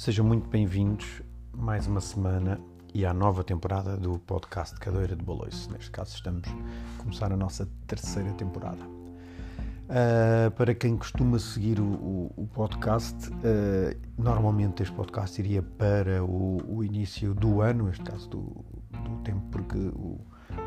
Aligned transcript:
Sejam 0.00 0.24
muito 0.24 0.48
bem-vindos 0.48 1.20
mais 1.54 1.86
uma 1.86 2.00
semana 2.00 2.58
e 2.94 3.04
à 3.04 3.12
nova 3.12 3.44
temporada 3.44 3.98
do 3.98 4.18
podcast 4.20 4.74
Cadeira 4.80 5.14
de 5.14 5.22
Baloiço. 5.22 5.70
Neste 5.70 5.90
caso, 5.90 6.14
estamos 6.14 6.48
a 6.48 7.02
começar 7.02 7.30
a 7.30 7.36
nossa 7.36 7.68
terceira 7.86 8.32
temporada. 8.32 8.82
Uh, 8.82 10.50
para 10.52 10.74
quem 10.74 10.96
costuma 10.96 11.38
seguir 11.38 11.78
o, 11.78 11.84
o, 11.84 12.32
o 12.34 12.46
podcast, 12.46 13.28
uh, 13.28 13.94
normalmente 14.16 14.82
este 14.82 14.94
podcast 14.94 15.38
iria 15.38 15.62
para 15.62 16.24
o, 16.24 16.62
o, 16.66 16.82
início 16.82 17.34
do 17.34 17.60
ano, 17.60 17.84
neste 17.84 18.02
caso 18.02 18.26
do, 18.30 18.64
do 19.04 19.22
tempo, 19.22 19.42
porque 19.52 19.76
o 19.76 20.18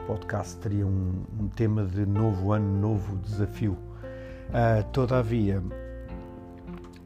podcast 0.05 0.57
teria 0.57 0.85
um, 0.85 1.25
um, 1.39 1.47
tema 1.47 1.83
de 1.83 2.05
novo 2.05 2.51
ano, 2.51 2.79
novo 2.79 3.17
desafio. 3.17 3.79
Uh, 4.49 4.83
todavia, 4.91 5.59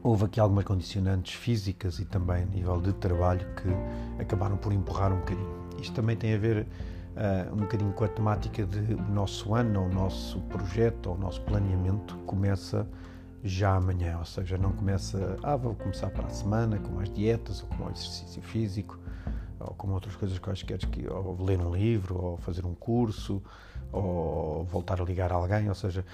houve 0.02 0.24
aqui 0.24 0.40
algumas 0.40 0.64
condicionantes 0.64 1.34
físicas 1.34 1.98
e 1.98 2.04
também 2.04 2.42
a 2.42 2.46
nível 2.46 2.80
de 2.80 2.92
trabalho 2.94 3.46
que 3.54 4.22
acabaram 4.22 4.56
por 4.56 4.72
empurrar 4.72 5.12
um 5.12 5.18
bocadinho. 5.18 5.68
Isto 5.80 5.94
também 5.94 6.16
tem 6.16 6.34
a 6.34 6.38
ver 6.38 6.66
uh, 7.16 7.52
um 7.52 7.58
bocadinho 7.58 7.92
com 7.92 8.04
a 8.04 8.08
temática 8.08 8.64
de 8.64 8.94
o 8.94 9.10
nosso 9.10 9.54
ano, 9.54 9.84
o 9.84 9.88
nosso 9.88 10.40
projeto, 10.42 11.10
o 11.10 11.18
nosso 11.18 11.40
planeamento 11.42 12.16
começa 12.26 12.86
já 13.42 13.76
amanhã, 13.76 14.18
ou 14.18 14.24
seja, 14.24 14.58
não 14.58 14.72
começa, 14.72 15.36
ah, 15.44 15.56
vou 15.56 15.74
começar 15.74 16.10
para 16.10 16.26
a 16.26 16.30
semana 16.30 16.78
com 16.78 16.92
mais 16.92 17.08
dietas 17.12 17.62
ou 17.62 17.68
com 17.68 17.84
mais 17.84 17.98
exercício 17.98 18.42
físico 18.42 18.98
ou 19.60 19.74
com 19.74 19.90
outras 19.90 20.14
coisas 20.16 20.38
quaisquer, 20.38 20.78
que, 20.78 21.08
ou 21.08 21.36
ler 21.42 21.60
um 21.60 21.74
livro, 21.74 22.16
ou 22.16 22.36
fazer 22.38 22.64
um 22.64 22.74
curso, 22.74 23.42
ou 23.92 24.64
voltar 24.64 25.00
a 25.00 25.04
ligar 25.04 25.32
a 25.32 25.34
alguém, 25.34 25.68
ou 25.68 25.74
seja, 25.74 26.04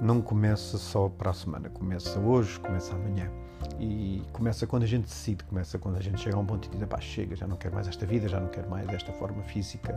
não 0.00 0.22
começa 0.22 0.78
só 0.78 1.08
para 1.08 1.30
a 1.30 1.34
semana, 1.34 1.68
começa 1.68 2.18
hoje, 2.18 2.58
começa 2.58 2.94
amanhã. 2.94 3.30
E 3.78 4.22
começa 4.32 4.66
quando 4.66 4.84
a 4.84 4.86
gente 4.86 5.04
decide, 5.04 5.44
começa 5.44 5.78
quando 5.78 5.96
a 5.96 6.00
gente 6.00 6.20
chega 6.20 6.36
a 6.36 6.40
um 6.40 6.46
ponto 6.46 6.66
e 6.66 6.70
diz: 6.70 6.88
pá, 6.88 7.00
chega, 7.00 7.36
já 7.36 7.46
não 7.46 7.56
quero 7.56 7.74
mais 7.74 7.86
esta 7.86 8.06
vida, 8.06 8.26
já 8.28 8.40
não 8.40 8.48
quero 8.48 8.68
mais 8.70 8.88
esta 8.88 9.12
forma 9.12 9.42
física 9.42 9.94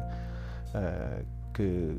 uh, 0.70 1.26
que, 1.54 1.96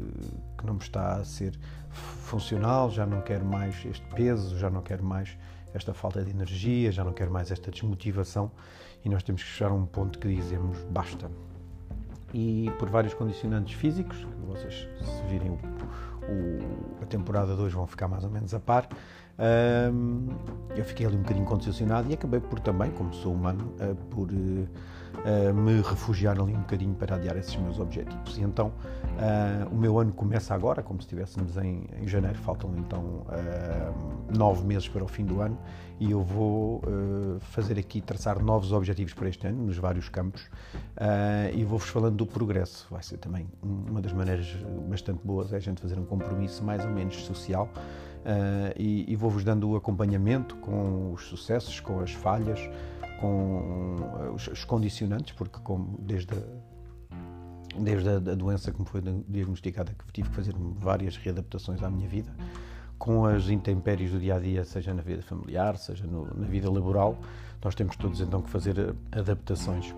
que 0.59 0.67
não 0.67 0.75
me 0.75 0.81
está 0.81 1.17
a 1.17 1.25
ser 1.25 1.59
funcional, 1.91 2.91
já 2.91 3.07
não 3.07 3.23
quero 3.23 3.45
mais 3.45 3.85
este 3.87 4.07
peso, 4.15 4.59
já 4.59 4.69
não 4.69 4.83
quero 4.83 5.03
mais 5.03 5.37
esta 5.73 5.95
falta 5.95 6.23
de 6.23 6.31
energia, 6.31 6.93
já 6.93 7.03
não 7.03 7.13
quero 7.13 7.33
mais 7.33 7.51
esta 7.51 7.71
desmotivação. 7.71 8.51
E 9.05 9.09
nós 9.09 9.23
temos 9.23 9.43
que 9.43 9.49
chegar 9.49 9.71
a 9.71 9.75
um 9.75 9.87
ponto 9.87 10.19
que 10.19 10.29
dizemos: 10.29 10.79
basta. 10.91 11.31
E 12.37 12.71
por 12.81 12.91
vários 12.91 13.15
condicionantes 13.15 13.75
físicos, 13.75 14.27
vocês 14.45 14.89
se 15.01 15.23
virem 15.29 15.53
o 15.53 15.59
o, 16.29 17.03
a 17.03 17.07
temporada 17.07 17.55
2 17.55 17.73
vão 17.73 17.87
ficar 17.87 18.09
mais 18.09 18.25
ou 18.25 18.31
menos 18.31 18.55
a 18.55 18.61
par. 18.61 18.89
Eu 20.77 20.85
fiquei 20.85 21.07
ali 21.07 21.17
um 21.17 21.23
bocadinho 21.23 21.47
condicionado 21.47 22.11
e 22.11 22.15
acabei 22.15 22.41
por 22.41 22.61
também, 22.61 22.91
como 22.93 23.13
sou 23.15 23.33
humano, 23.33 23.73
uh, 23.81 23.95
por 24.07 24.29
uh, 24.31 25.55
me 25.55 25.81
refugiar 25.81 26.41
ali 26.41 26.53
um 26.53 26.61
bocadinho 26.61 26.95
para 26.95 27.17
adiar 27.17 27.37
esses 27.37 27.55
meus 27.57 27.79
objetivos. 27.79 28.37
E 28.37 28.43
então 28.43 28.73
o 29.71 29.77
meu 29.77 29.99
ano 29.99 30.13
começa 30.13 30.55
agora, 30.55 30.83
como 30.83 31.01
se 31.01 31.07
estivéssemos 31.07 31.57
em, 31.57 31.87
em 32.01 32.09
janeiro, 32.09 32.37
faltam 32.39 32.75
então 32.77 33.25
nove 34.37 34.67
meses 34.67 34.89
para 34.89 35.05
o 35.05 35.09
fim 35.09 35.25
do 35.25 35.41
ano 35.41 35.57
e 36.01 36.11
eu 36.11 36.21
vou 36.21 36.83
fazer 37.39 37.79
aqui, 37.79 38.01
traçar 38.01 38.43
novos 38.43 38.73
objetivos 38.73 39.15
para 39.15 39.29
este 39.29 39.47
ano, 39.47 39.67
nos 39.67 39.79
vários 39.79 40.09
campos, 40.09 40.51
e 41.55 41.65
vou-vos 41.65 41.89
falando 41.89 42.17
do 42.17 42.27
progresso. 42.27 42.89
Vai 42.91 43.05
ser 43.05 43.19
também 43.19 43.47
uma 43.63 44.03
das 44.03 44.13
maneiras 44.13 44.49
bastante 44.89 45.21
boas, 45.25 45.53
é 45.53 45.57
a 45.57 45.61
gente 45.61 45.81
fazer 45.81 45.99
um 45.99 46.05
compromisso 46.05 46.65
mais 46.65 46.85
ou 46.85 46.91
menos 46.91 47.25
social 47.25 47.71
e, 48.77 49.11
e 49.13 49.17
vou-vos 49.17 49.45
dando 49.45 49.71
o 49.71 49.77
acompanhamento 49.77 50.57
com 50.57 51.13
os 51.13 51.25
sucessos, 51.27 51.81
com 51.81 52.01
as 52.01 52.13
falhas, 52.13 52.59
com 53.21 53.97
os, 54.35 54.49
os 54.49 54.65
condicionantes, 54.65 55.33
porque 55.33 55.59
como 55.61 55.99
desde 55.99 56.35
a, 56.35 56.43
desde 57.79 58.09
a, 58.09 58.17
a, 58.17 58.19
doença 58.19 58.73
que 58.73 58.81
me 58.81 58.87
foi 58.87 59.03
diagnosticada 59.29 59.93
que 59.93 60.13
tive 60.13 60.29
que 60.29 60.35
fazer 60.35 60.55
várias 60.57 61.17
readaptações 61.17 61.83
à 61.83 61.91
minha 61.91 62.09
vida, 62.09 62.33
com 62.99 63.27
as 63.27 63.49
intempéries 63.49 64.11
do 64.11 64.19
dia 64.19 64.37
a 64.37 64.39
dia, 64.39 64.65
seja 64.65 64.95
na 64.95 65.03
vida 65.03 65.23
familiar, 65.23 65.77
seja 65.77 66.07
no, 66.07 66.27
na 66.35 66.47
vida 66.47 66.71
laboral, 66.71 67.19
nós 67.63 67.75
temos 67.75 67.97
todos 67.97 68.21
então 68.21 68.43
que 68.43 68.51
fazer 68.51 68.95
adaptações. 69.11 69.95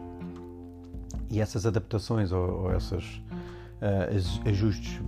E 1.28 1.40
essas 1.40 1.66
adaptações 1.66 2.32
ou, 2.32 2.62
ou 2.62 2.72
essas 2.72 3.04
uh, 3.82 4.48
ajustes, 4.48 5.00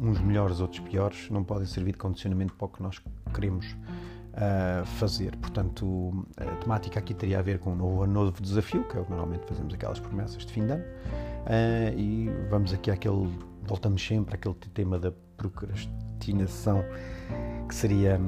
uns 0.00 0.20
melhores, 0.20 0.60
outros 0.60 0.80
piores, 0.80 1.28
não 1.30 1.44
podem 1.44 1.66
servir 1.66 1.92
de 1.92 1.98
condicionamento 1.98 2.54
para 2.54 2.66
o 2.66 2.68
que 2.68 2.82
nós 2.82 3.00
queremos 3.34 3.66
uh, 3.66 4.84
fazer. 4.98 5.36
Portanto, 5.36 6.26
a 6.36 6.56
temática 6.56 6.98
aqui 6.98 7.14
teria 7.14 7.38
a 7.38 7.42
ver 7.42 7.58
com 7.58 7.72
um 7.72 7.76
novo, 7.76 8.04
um 8.04 8.06
novo 8.06 8.42
desafio, 8.42 8.84
que 8.84 8.96
é 8.96 9.00
o 9.00 9.04
que 9.04 9.10
normalmente 9.10 9.46
fazemos 9.46 9.74
aquelas 9.74 10.00
promessas 10.00 10.44
de 10.44 10.52
fim 10.52 10.66
de 10.66 10.72
ano, 10.72 10.84
uh, 10.84 11.98
e 11.98 12.30
vamos 12.48 12.72
aqui 12.72 12.90
àquele, 12.90 13.28
voltamos 13.66 14.04
sempre 14.04 14.34
àquele 14.34 14.54
tema 14.74 14.98
da 14.98 15.12
procrastinação, 15.36 16.84
que 17.68 17.74
seria 17.74 18.20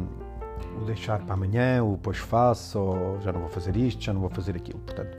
o 0.81 0.85
deixar 0.85 1.21
para 1.23 1.35
amanhã, 1.35 1.83
o 1.83 1.93
depois 1.93 2.19
faço, 2.19 2.79
ou 2.79 3.21
já 3.21 3.33
não 3.33 3.41
vou 3.41 3.49
fazer 3.49 3.77
isto, 3.77 4.03
já 4.03 4.13
não 4.13 4.21
vou 4.21 4.31
fazer 4.31 4.57
aquilo. 4.57 4.79
Portanto, 4.81 5.17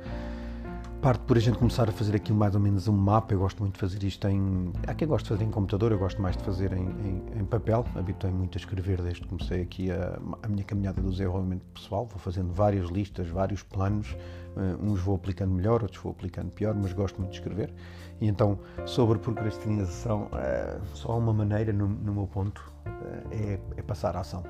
parte 1.03 1.19
por 1.25 1.35
a 1.35 1.39
gente 1.41 1.57
começar 1.57 1.89
a 1.89 1.91
fazer 1.91 2.15
aqui 2.15 2.31
mais 2.31 2.55
ou 2.55 2.61
menos 2.61 2.87
um 2.87 2.93
mapa. 2.93 3.33
Eu 3.33 3.39
gosto 3.39 3.59
muito 3.59 3.73
de 3.73 3.79
fazer 3.81 4.01
isto 4.05 4.25
em. 4.25 4.71
Há 4.87 4.93
quem 4.93 5.05
gosta 5.05 5.25
de 5.25 5.29
fazer 5.31 5.43
em 5.43 5.51
computador, 5.51 5.91
eu 5.91 5.99
gosto 5.99 6.21
mais 6.21 6.37
de 6.37 6.43
fazer 6.45 6.71
em, 6.71 6.85
em, 6.85 7.41
em 7.41 7.45
papel. 7.45 7.85
Habituei 7.93 8.31
muito 8.31 8.57
a 8.57 8.59
escrever 8.59 9.01
desde 9.01 9.19
que 9.19 9.27
comecei 9.27 9.61
aqui 9.63 9.91
a, 9.91 10.17
a, 10.41 10.47
minha 10.47 10.63
caminhada 10.63 11.01
do 11.01 11.11
desenvolvimento 11.11 11.61
pessoal. 11.73 12.05
Vou 12.05 12.17
fazendo 12.19 12.53
várias 12.53 12.89
listas, 12.89 13.27
vários 13.27 13.61
planos. 13.63 14.15
Uh, 14.55 14.81
uns 14.81 15.01
vou 15.01 15.15
aplicando 15.15 15.51
melhor, 15.51 15.83
outros 15.83 16.01
vou 16.01 16.13
aplicando 16.13 16.51
pior, 16.51 16.73
mas 16.73 16.93
gosto 16.93 17.19
muito 17.19 17.31
de 17.31 17.39
escrever. 17.39 17.73
E 18.21 18.27
então, 18.29 18.57
sobre 18.85 19.19
procrastinação, 19.19 20.27
uh, 20.27 20.81
só 20.93 21.11
há 21.11 21.17
uma 21.17 21.33
maneira, 21.33 21.73
no, 21.73 21.85
no 21.85 22.13
meu 22.13 22.27
ponto, 22.27 22.59
uh, 22.85 23.27
é, 23.29 23.59
é, 23.75 23.81
passar 23.81 24.15
a 24.15 24.21
ação. 24.21 24.41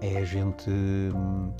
É 0.00 0.18
a 0.18 0.24
gente. 0.24 0.70
Um, 0.70 1.52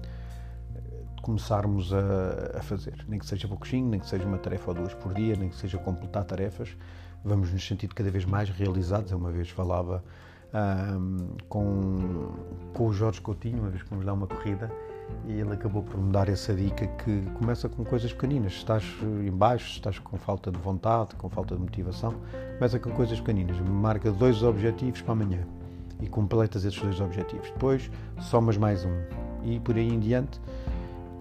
começarmos 1.29 1.93
a, 1.93 2.57
a, 2.59 2.63
fazer, 2.63 3.05
nem 3.07 3.19
que 3.19 3.27
seja 3.27 3.47
pouquinho, 3.47 3.91
nem 3.91 4.01
que 4.01 4.07
seja 4.07 4.25
uma 4.25 4.39
tarefa 4.39 4.71
ou 4.71 4.75
duas 4.75 4.95
por 4.95 5.13
dia, 5.13 5.37
nem 5.37 5.51
que 5.51 5.57
seja 5.57 5.77
completar 5.77 6.25
tarefas, 6.25 6.75
vamos 7.23 7.53
nos 7.53 7.67
sentir 7.67 7.89
cada 7.89 8.11
vez 8.11 8.25
mais 8.25 8.49
realizados. 8.49 9.13
Eu 9.13 9.19
uma 9.19 9.31
vez 9.31 9.51
falava 9.51 10.03
um, 10.55 11.37
com, 11.47 12.33
com 12.73 12.87
o 12.87 12.93
Jorge 12.95 13.21
Coutinho, 13.21 13.59
uma 13.59 13.69
vez 13.69 13.83
que 13.83 13.91
fomos 13.91 14.07
dar 14.07 14.15
uma 14.15 14.27
corrida, 14.27 14.73
e 15.27 15.33
ele 15.33 15.53
acabou 15.53 15.83
por 15.83 16.01
me 16.01 16.11
dar 16.11 16.31
essa 16.31 16.55
dica 16.55 16.87
que 16.87 17.21
começa 17.35 17.69
com 17.69 17.85
coisas 17.85 18.11
pequeninas. 18.11 18.55
Se 18.55 18.59
estás 18.61 18.85
em 19.03 19.31
baixo, 19.31 19.67
se 19.69 19.73
estás 19.73 19.99
com 19.99 20.17
falta 20.17 20.51
de 20.51 20.59
vontade, 20.59 21.15
com 21.17 21.29
falta 21.29 21.55
de 21.55 21.61
motivação, 21.61 22.15
começa 22.57 22.79
com 22.79 22.91
coisas 22.93 23.21
pequeninas. 23.21 23.61
Marca 23.61 24.11
dois 24.11 24.43
objetivos 24.43 25.03
para 25.03 25.13
amanhã 25.13 25.47
e 26.01 26.09
completas 26.09 26.65
esses 26.65 26.81
dois 26.81 26.99
objetivos. 27.03 27.51
Depois 27.51 27.91
somas 28.19 28.57
mais 28.57 28.87
um 28.87 29.29
e 29.45 29.61
por 29.61 29.77
aí 29.77 29.89
em 29.89 30.01
diante 30.01 30.41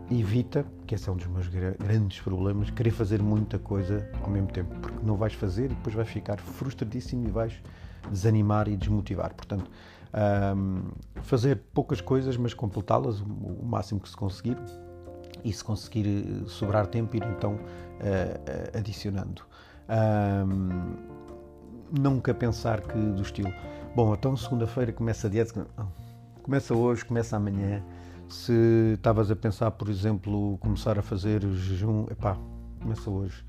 evita, 0.09 0.65
que 0.85 0.95
esse 0.95 1.09
é 1.09 1.11
um 1.11 1.17
dos 1.17 1.27
meus 1.27 1.47
grandes 1.47 2.21
problemas, 2.21 2.69
querer 2.69 2.91
fazer 2.91 3.21
muita 3.21 3.59
coisa 3.59 4.09
ao 4.21 4.29
mesmo 4.29 4.47
tempo, 4.47 4.73
porque 4.79 5.05
não 5.05 5.17
vais 5.17 5.33
fazer 5.33 5.65
e 5.65 5.69
depois 5.69 5.95
vais 5.95 6.07
ficar 6.07 6.39
frustradíssimo 6.39 7.27
e 7.27 7.31
vais 7.31 7.53
desanimar 8.09 8.67
e 8.67 8.77
desmotivar. 8.77 9.33
Portanto, 9.33 9.69
um, 10.55 10.83
fazer 11.23 11.61
poucas 11.73 11.99
coisas, 11.99 12.37
mas 12.37 12.53
completá-las 12.53 13.19
o, 13.19 13.65
máximo 13.65 13.99
que 13.99 14.09
se 14.09 14.15
conseguir 14.15 14.57
e 15.43 15.51
se 15.51 15.63
conseguir 15.63 16.07
eh, 16.07 16.47
sobrar 16.47 16.87
tempo, 16.87 17.15
ir 17.15 17.23
então 17.23 17.53
uh, 17.53 18.77
adicionando. 18.77 19.43
Um, 19.89 20.95
nunca 21.91 22.33
pensar 22.33 22.81
que 22.81 22.97
do 22.97 23.21
estilo, 23.21 23.53
bom, 23.95 24.13
então 24.13 24.35
segunda-feira 24.35 24.91
começa 24.91 25.27
a 25.27 25.29
dieta, 25.29 25.67
começa 26.43 26.73
hoje, 26.73 27.05
começa 27.05 27.37
amanhã 27.37 27.83
se 28.29 28.93
estavas 28.95 29.31
a 29.31 29.35
pensar, 29.35 29.71
por 29.71 29.89
exemplo, 29.89 30.57
começar 30.59 30.97
a 30.99 31.01
fazer 31.01 31.41
jejum, 31.53 32.05
epá, 32.09 32.37
começa 32.81 33.09
hoje. 33.09 33.43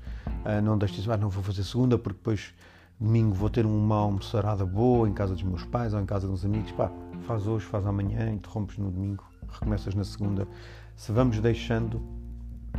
Uh, 0.45 0.61
não 0.63 0.77
deixes, 0.77 1.07
ah, 1.09 1.17
não 1.17 1.29
vou 1.29 1.43
fazer 1.43 1.63
segunda 1.63 1.97
porque 1.97 2.17
depois 2.17 2.53
domingo 2.99 3.33
vou 3.33 3.49
ter 3.49 3.65
uma 3.65 3.95
almoçarada 3.95 4.65
boa 4.65 5.07
em 5.07 5.13
casa 5.13 5.33
dos 5.33 5.43
meus 5.43 5.63
pais 5.65 5.93
ou 5.93 6.01
em 6.01 6.05
casa 6.05 6.27
dos 6.27 6.43
amigos. 6.45 6.71
Pá, 6.73 6.91
faz 7.25 7.47
hoje, 7.47 7.65
faz 7.65 7.85
amanhã, 7.85 8.31
interrompes 8.31 8.77
no 8.77 8.91
domingo, 8.91 9.23
recomeças 9.51 9.95
na 9.95 10.03
segunda. 10.03 10.47
Se 10.95 11.11
vamos 11.11 11.39
deixando, 11.39 12.01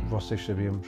vocês 0.07 0.45
sabemos, 0.45 0.87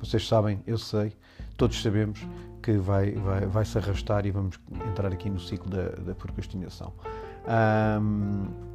vocês 0.00 0.26
sabem, 0.26 0.60
eu 0.66 0.76
sei, 0.76 1.16
todos 1.56 1.80
sabemos 1.80 2.26
que 2.62 2.72
vai, 2.72 3.12
vai, 3.12 3.46
vai 3.46 3.64
se 3.64 3.78
arrastar 3.78 4.26
e 4.26 4.30
vamos 4.30 4.58
entrar 4.90 5.12
aqui 5.12 5.30
no 5.30 5.38
ciclo 5.38 5.70
da, 5.70 5.90
da 5.90 6.14
procrastinação. 6.14 6.92
Um, 7.46 8.73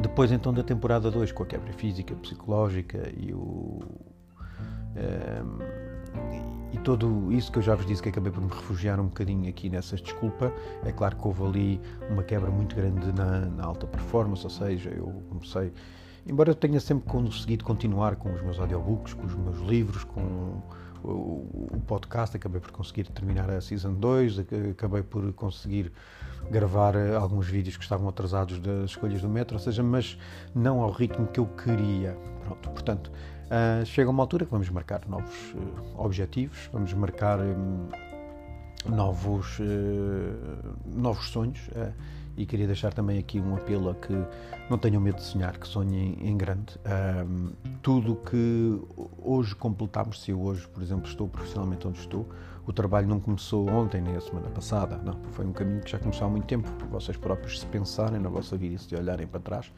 depois 0.00 0.32
então 0.32 0.52
da 0.52 0.62
temporada 0.62 1.10
2, 1.10 1.32
com 1.32 1.42
a 1.42 1.46
quebra 1.46 1.72
física, 1.72 2.14
psicológica 2.16 3.10
e 3.16 3.32
o. 3.32 3.80
Um, 4.96 4.96
ehm, 4.96 5.86
e 6.72 6.78
todo 6.78 7.32
isso 7.32 7.50
que 7.52 7.58
eu 7.58 7.62
já 7.62 7.74
vos 7.74 7.86
disse 7.86 8.02
que 8.02 8.08
acabei 8.08 8.30
por 8.30 8.42
me 8.42 8.48
refugiar 8.48 8.98
um 9.00 9.06
bocadinho 9.06 9.48
aqui 9.48 9.70
nessa 9.70 9.96
desculpa, 9.96 10.52
é 10.84 10.92
claro 10.92 11.16
que 11.16 11.26
houve 11.26 11.44
ali 11.44 11.80
uma 12.10 12.22
quebra 12.22 12.50
muito 12.50 12.74
grande 12.74 13.12
na, 13.12 13.46
na 13.46 13.64
alta 13.64 13.86
performance, 13.86 14.44
ou 14.44 14.50
seja, 14.50 14.90
eu 14.90 15.22
comecei 15.28 15.72
embora 16.26 16.50
eu 16.50 16.54
tenha 16.54 16.80
sempre 16.80 17.08
conseguido 17.08 17.64
continuar 17.64 18.16
com 18.16 18.32
os 18.32 18.42
meus 18.42 18.58
audiobooks, 18.58 19.14
com 19.14 19.26
os 19.26 19.34
meus 19.34 19.58
livros, 19.60 20.04
com 20.04 20.60
o, 21.02 21.68
o 21.72 21.82
podcast, 21.86 22.36
acabei 22.36 22.60
por 22.60 22.70
conseguir 22.70 23.08
terminar 23.08 23.50
a 23.50 23.60
Season 23.60 23.92
2, 23.94 24.38
acabei 24.72 25.02
por 25.02 25.32
conseguir 25.32 25.92
gravar 26.50 26.94
eh, 26.94 27.14
alguns 27.14 27.46
vídeos 27.46 27.76
que 27.76 27.82
estavam 27.82 28.08
atrasados 28.08 28.58
das 28.58 28.90
escolhas 28.90 29.20
do 29.20 29.28
metro, 29.28 29.56
ou 29.56 29.60
seja, 29.60 29.82
mas 29.82 30.18
não 30.54 30.80
ao 30.80 30.90
ritmo 30.90 31.26
que 31.26 31.40
eu 31.40 31.46
queria. 31.46 32.16
Pronto, 32.44 32.70
portanto, 32.70 33.10
uh, 33.10 33.84
chega 33.84 34.08
uma 34.08 34.22
altura 34.22 34.44
que 34.44 34.50
vamos 34.50 34.68
marcar 34.70 35.06
novos 35.08 35.54
uh, 35.54 36.00
objetivos, 36.00 36.68
vamos 36.72 36.92
marcar 36.92 37.40
um, 37.40 37.88
novos, 38.88 39.58
uh, 39.58 40.76
novos 40.94 41.28
sonhos 41.30 41.60
e 42.36 42.44
queria 42.44 42.66
deixar 42.66 42.92
também 42.92 43.18
aqui 43.18 43.40
um 43.40 43.54
apelo 43.54 43.90
a 43.90 43.94
que 43.94 44.14
não 44.68 44.76
tenham 44.78 45.00
medo 45.00 45.16
de 45.16 45.22
sonhar, 45.22 45.58
que 45.58 45.66
sonhem 45.66 46.18
em 46.20 46.36
grande. 46.36 46.78
Um, 47.26 47.52
tudo 47.82 48.16
que 48.16 48.80
hoje 49.22 49.54
completamos, 49.54 50.22
se 50.22 50.30
eu 50.30 50.40
hoje, 50.40 50.68
por 50.68 50.82
exemplo, 50.82 51.08
estou 51.08 51.28
profissionalmente 51.28 51.86
onde 51.86 51.98
estou, 51.98 52.28
o 52.66 52.72
trabalho 52.72 53.06
não 53.06 53.20
começou 53.20 53.68
ontem 53.70 54.00
nem 54.00 54.16
a 54.16 54.20
semana 54.20 54.48
passada, 54.50 54.98
não. 54.98 55.18
Foi 55.32 55.46
um 55.46 55.52
caminho 55.52 55.80
que 55.80 55.90
já 55.90 55.98
começou 55.98 56.26
há 56.26 56.30
muito 56.30 56.46
tempo. 56.46 56.68
Vocês 56.90 57.16
próprios, 57.16 57.60
se 57.60 57.66
pensarem 57.66 58.18
na 58.18 58.28
vossa 58.28 58.56
vida 58.56 58.74
e 58.74 58.78
se 58.78 58.94
olharem 58.96 59.26
para 59.26 59.40
trás, 59.40 59.72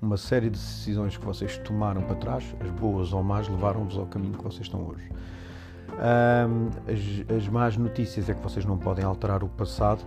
uma 0.00 0.16
série 0.16 0.48
de 0.48 0.58
decisões 0.58 1.16
que 1.16 1.24
vocês 1.24 1.58
tomaram 1.58 2.02
para 2.02 2.16
trás, 2.16 2.56
as 2.60 2.70
boas 2.70 3.12
ou 3.12 3.22
más, 3.22 3.46
levaram-vos 3.46 3.98
ao 3.98 4.06
caminho 4.06 4.32
que 4.32 4.42
vocês 4.42 4.62
estão 4.62 4.86
hoje. 4.86 5.10
Um, 5.90 6.70
as, 6.90 7.36
as 7.36 7.48
más 7.48 7.76
notícias 7.76 8.30
é 8.30 8.34
que 8.34 8.42
vocês 8.42 8.64
não 8.64 8.78
podem 8.78 9.04
alterar 9.04 9.44
o 9.44 9.48
passado, 9.48 10.00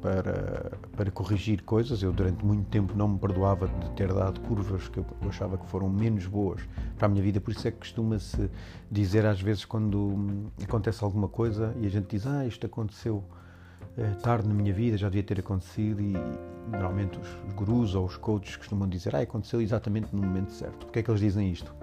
para, 0.00 0.72
para 0.96 1.10
corrigir 1.10 1.62
coisas. 1.62 2.02
Eu, 2.02 2.12
durante 2.12 2.44
muito 2.44 2.68
tempo, 2.68 2.94
não 2.96 3.08
me 3.08 3.18
perdoava 3.18 3.68
de 3.68 3.90
ter 3.90 4.12
dado 4.12 4.40
curvas 4.40 4.88
que 4.88 4.98
eu 4.98 5.06
achava 5.28 5.56
que 5.56 5.66
foram 5.66 5.88
menos 5.88 6.26
boas 6.26 6.60
para 6.96 7.06
a 7.06 7.08
minha 7.08 7.22
vida. 7.22 7.40
Por 7.40 7.52
isso 7.52 7.66
é 7.68 7.70
que 7.70 7.78
costuma-se 7.78 8.50
dizer, 8.90 9.26
às 9.26 9.40
vezes, 9.40 9.64
quando 9.64 10.50
acontece 10.62 11.02
alguma 11.04 11.28
coisa 11.28 11.74
e 11.80 11.86
a 11.86 11.90
gente 11.90 12.08
diz: 12.08 12.26
Ah, 12.26 12.46
isto 12.46 12.66
aconteceu 12.66 13.22
eh, 13.96 14.14
tarde 14.22 14.48
na 14.48 14.54
minha 14.54 14.72
vida, 14.72 14.96
já 14.96 15.08
devia 15.08 15.22
ter 15.22 15.40
acontecido. 15.40 16.00
E 16.00 16.14
normalmente 16.68 17.18
os 17.18 17.54
gurus 17.54 17.94
ou 17.94 18.06
os 18.06 18.16
coaches 18.16 18.56
costumam 18.56 18.88
dizer: 18.88 19.14
Ah, 19.14 19.20
aconteceu 19.20 19.60
exatamente 19.60 20.14
no 20.14 20.22
momento 20.22 20.52
certo. 20.52 20.86
Porquê 20.86 21.00
é 21.00 21.02
que 21.02 21.10
eles 21.10 21.20
dizem 21.20 21.50
isto? 21.50 21.74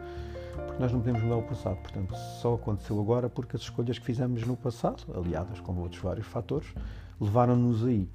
Porque 0.56 0.82
nós 0.82 0.92
não 0.92 1.00
podemos 1.00 1.22
mudar 1.22 1.38
o 1.38 1.44
passado, 1.44 1.78
portanto, 1.78 2.16
só 2.42 2.56
aconteceu 2.56 3.00
agora 3.00 3.30
porque 3.30 3.56
as 3.56 3.62
escolhas 3.62 4.00
que 4.00 4.06
fizemos 4.06 4.44
no 4.44 4.58
passado, 4.58 5.04
aliadas 5.16 5.60
com 5.60 5.76
outros 5.76 6.02
vários 6.02 6.26
fatores, 6.26 6.68
levaram-nos 7.20 7.86
aí. 7.86 8.10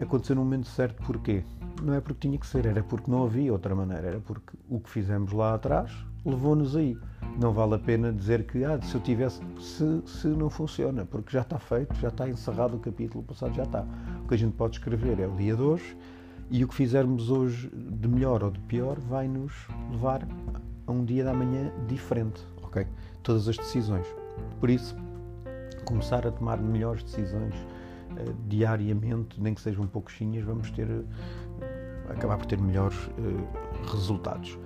Aconteceu 0.00 0.36
no 0.36 0.42
momento 0.42 0.68
certo 0.68 1.02
porquê? 1.02 1.44
Não 1.82 1.94
é 1.94 2.00
porque 2.00 2.28
tinha 2.28 2.38
que 2.38 2.46
ser, 2.46 2.66
era 2.66 2.82
porque 2.82 3.10
não 3.10 3.24
havia 3.24 3.52
outra 3.52 3.74
maneira, 3.74 4.08
era 4.08 4.20
porque 4.20 4.56
o 4.68 4.80
que 4.80 4.90
fizemos 4.90 5.32
lá 5.32 5.54
atrás 5.54 5.92
levou-nos 6.24 6.76
aí. 6.76 6.96
Não 7.40 7.52
vale 7.52 7.74
a 7.74 7.78
pena 7.78 8.12
dizer 8.12 8.44
que 8.46 8.64
ah, 8.64 8.80
se 8.82 8.94
eu 8.94 9.00
tivesse, 9.00 9.40
se, 9.60 10.02
se 10.06 10.26
não 10.28 10.50
funciona, 10.50 11.04
porque 11.04 11.32
já 11.32 11.42
está 11.42 11.58
feito, 11.58 11.94
já 11.96 12.08
está 12.08 12.28
encerrado 12.28 12.76
o 12.76 12.80
capítulo 12.80 13.22
passado, 13.22 13.54
já 13.54 13.62
está. 13.62 13.84
O 14.24 14.28
que 14.28 14.34
a 14.34 14.38
gente 14.38 14.54
pode 14.54 14.76
escrever 14.76 15.20
é 15.20 15.26
o 15.26 15.32
dia 15.32 15.54
de 15.54 15.62
hoje 15.62 15.96
e 16.50 16.64
o 16.64 16.68
que 16.68 16.74
fizermos 16.74 17.30
hoje 17.30 17.70
de 17.70 18.08
melhor 18.08 18.42
ou 18.42 18.50
de 18.50 18.58
pior 18.60 18.98
vai 18.98 19.28
nos 19.28 19.52
levar 19.90 20.26
a 20.86 20.92
um 20.92 21.04
dia 21.04 21.24
da 21.24 21.34
manhã 21.34 21.70
diferente, 21.86 22.42
ok? 22.62 22.86
Todas 23.22 23.48
as 23.48 23.56
decisões. 23.56 24.06
Por 24.58 24.70
isso, 24.70 24.96
começar 25.84 26.26
a 26.26 26.30
tomar 26.30 26.58
melhores 26.58 27.02
decisões 27.02 27.54
diariamente, 28.46 29.40
nem 29.40 29.54
que 29.54 29.60
sejam 29.60 29.84
um 29.84 29.86
pouquinhos, 29.86 30.44
vamos 30.44 30.70
ter 30.70 30.88
acabar 32.08 32.36
por 32.38 32.46
ter 32.46 32.58
melhores 32.58 32.96
uh, 32.96 33.90
resultados. 33.92 34.58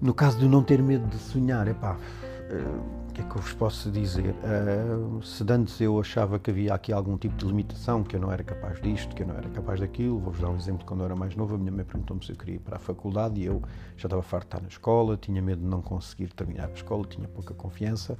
No 0.00 0.14
caso 0.14 0.38
de 0.38 0.46
não 0.46 0.62
ter 0.62 0.82
medo 0.82 1.06
de 1.08 1.16
sonhar, 1.16 1.66
é 1.66 1.74
pá, 1.74 1.96
o 3.08 3.12
que 3.12 3.20
é 3.20 3.24
que 3.24 3.36
eu 3.36 3.42
vos 3.42 3.52
posso 3.52 3.90
dizer? 3.90 4.34
Uh, 4.44 5.22
se 5.22 5.44
antes 5.50 5.80
eu 5.80 6.00
achava 6.00 6.38
que 6.38 6.50
havia 6.50 6.72
aqui 6.72 6.92
algum 6.92 7.18
tipo 7.18 7.36
de 7.36 7.44
limitação, 7.44 8.02
que 8.04 8.16
eu 8.16 8.20
não 8.20 8.30
era 8.32 8.44
capaz 8.44 8.80
disto, 8.80 9.14
que 9.14 9.22
eu 9.22 9.26
não 9.26 9.34
era 9.34 9.48
capaz 9.50 9.80
daquilo, 9.80 10.18
vou-vos 10.18 10.40
dar 10.40 10.50
um 10.50 10.56
exemplo. 10.56 10.86
Quando 10.86 11.00
eu 11.00 11.06
era 11.06 11.16
mais 11.16 11.34
novo, 11.34 11.56
a 11.56 11.58
minha 11.58 11.72
mãe 11.72 11.84
perguntou-me 11.84 12.24
se 12.24 12.30
eu 12.30 12.36
queria 12.36 12.54
ir 12.54 12.60
para 12.60 12.76
a 12.76 12.78
faculdade 12.78 13.40
e 13.40 13.44
eu 13.44 13.60
já 13.96 14.06
estava 14.06 14.22
farto 14.22 14.44
de 14.44 14.48
estar 14.48 14.62
na 14.62 14.68
escola, 14.68 15.16
tinha 15.16 15.42
medo 15.42 15.60
de 15.60 15.66
não 15.66 15.82
conseguir 15.82 16.32
terminar 16.32 16.68
a 16.68 16.72
escola, 16.72 17.04
tinha 17.06 17.26
pouca 17.28 17.52
confiança 17.52 18.16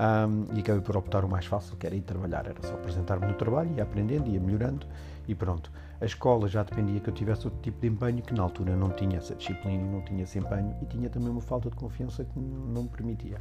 um, 0.00 0.56
e 0.56 0.60
acabei 0.60 0.80
por 0.80 0.96
optar 0.96 1.24
o 1.26 1.28
mais 1.28 1.44
fácil, 1.44 1.76
que 1.76 1.86
era 1.86 1.94
ir 1.94 2.00
trabalhar. 2.00 2.46
Era 2.46 2.56
só 2.62 2.72
apresentar-me 2.72 3.26
no 3.26 3.34
trabalho, 3.34 3.70
ia 3.76 3.82
aprendendo, 3.82 4.30
ia 4.30 4.40
melhorando 4.40 4.86
e 5.28 5.34
pronto. 5.34 5.70
A 6.00 6.06
escola 6.06 6.48
já 6.48 6.62
dependia 6.62 6.98
que 7.00 7.10
eu 7.10 7.14
tivesse 7.14 7.46
outro 7.46 7.60
tipo 7.60 7.78
de 7.82 7.88
empenho, 7.88 8.22
que 8.22 8.32
na 8.32 8.42
altura 8.42 8.74
não 8.74 8.88
tinha 8.90 9.18
essa 9.18 9.34
disciplina 9.34 9.82
e 9.82 9.86
não 9.86 10.00
tinha 10.00 10.22
esse 10.22 10.38
empenho 10.38 10.74
e 10.80 10.86
tinha 10.86 11.10
também 11.10 11.28
uma 11.28 11.42
falta 11.42 11.68
de 11.68 11.76
confiança 11.76 12.24
que 12.24 12.40
não 12.40 12.84
me 12.84 12.88
permitia. 12.88 13.38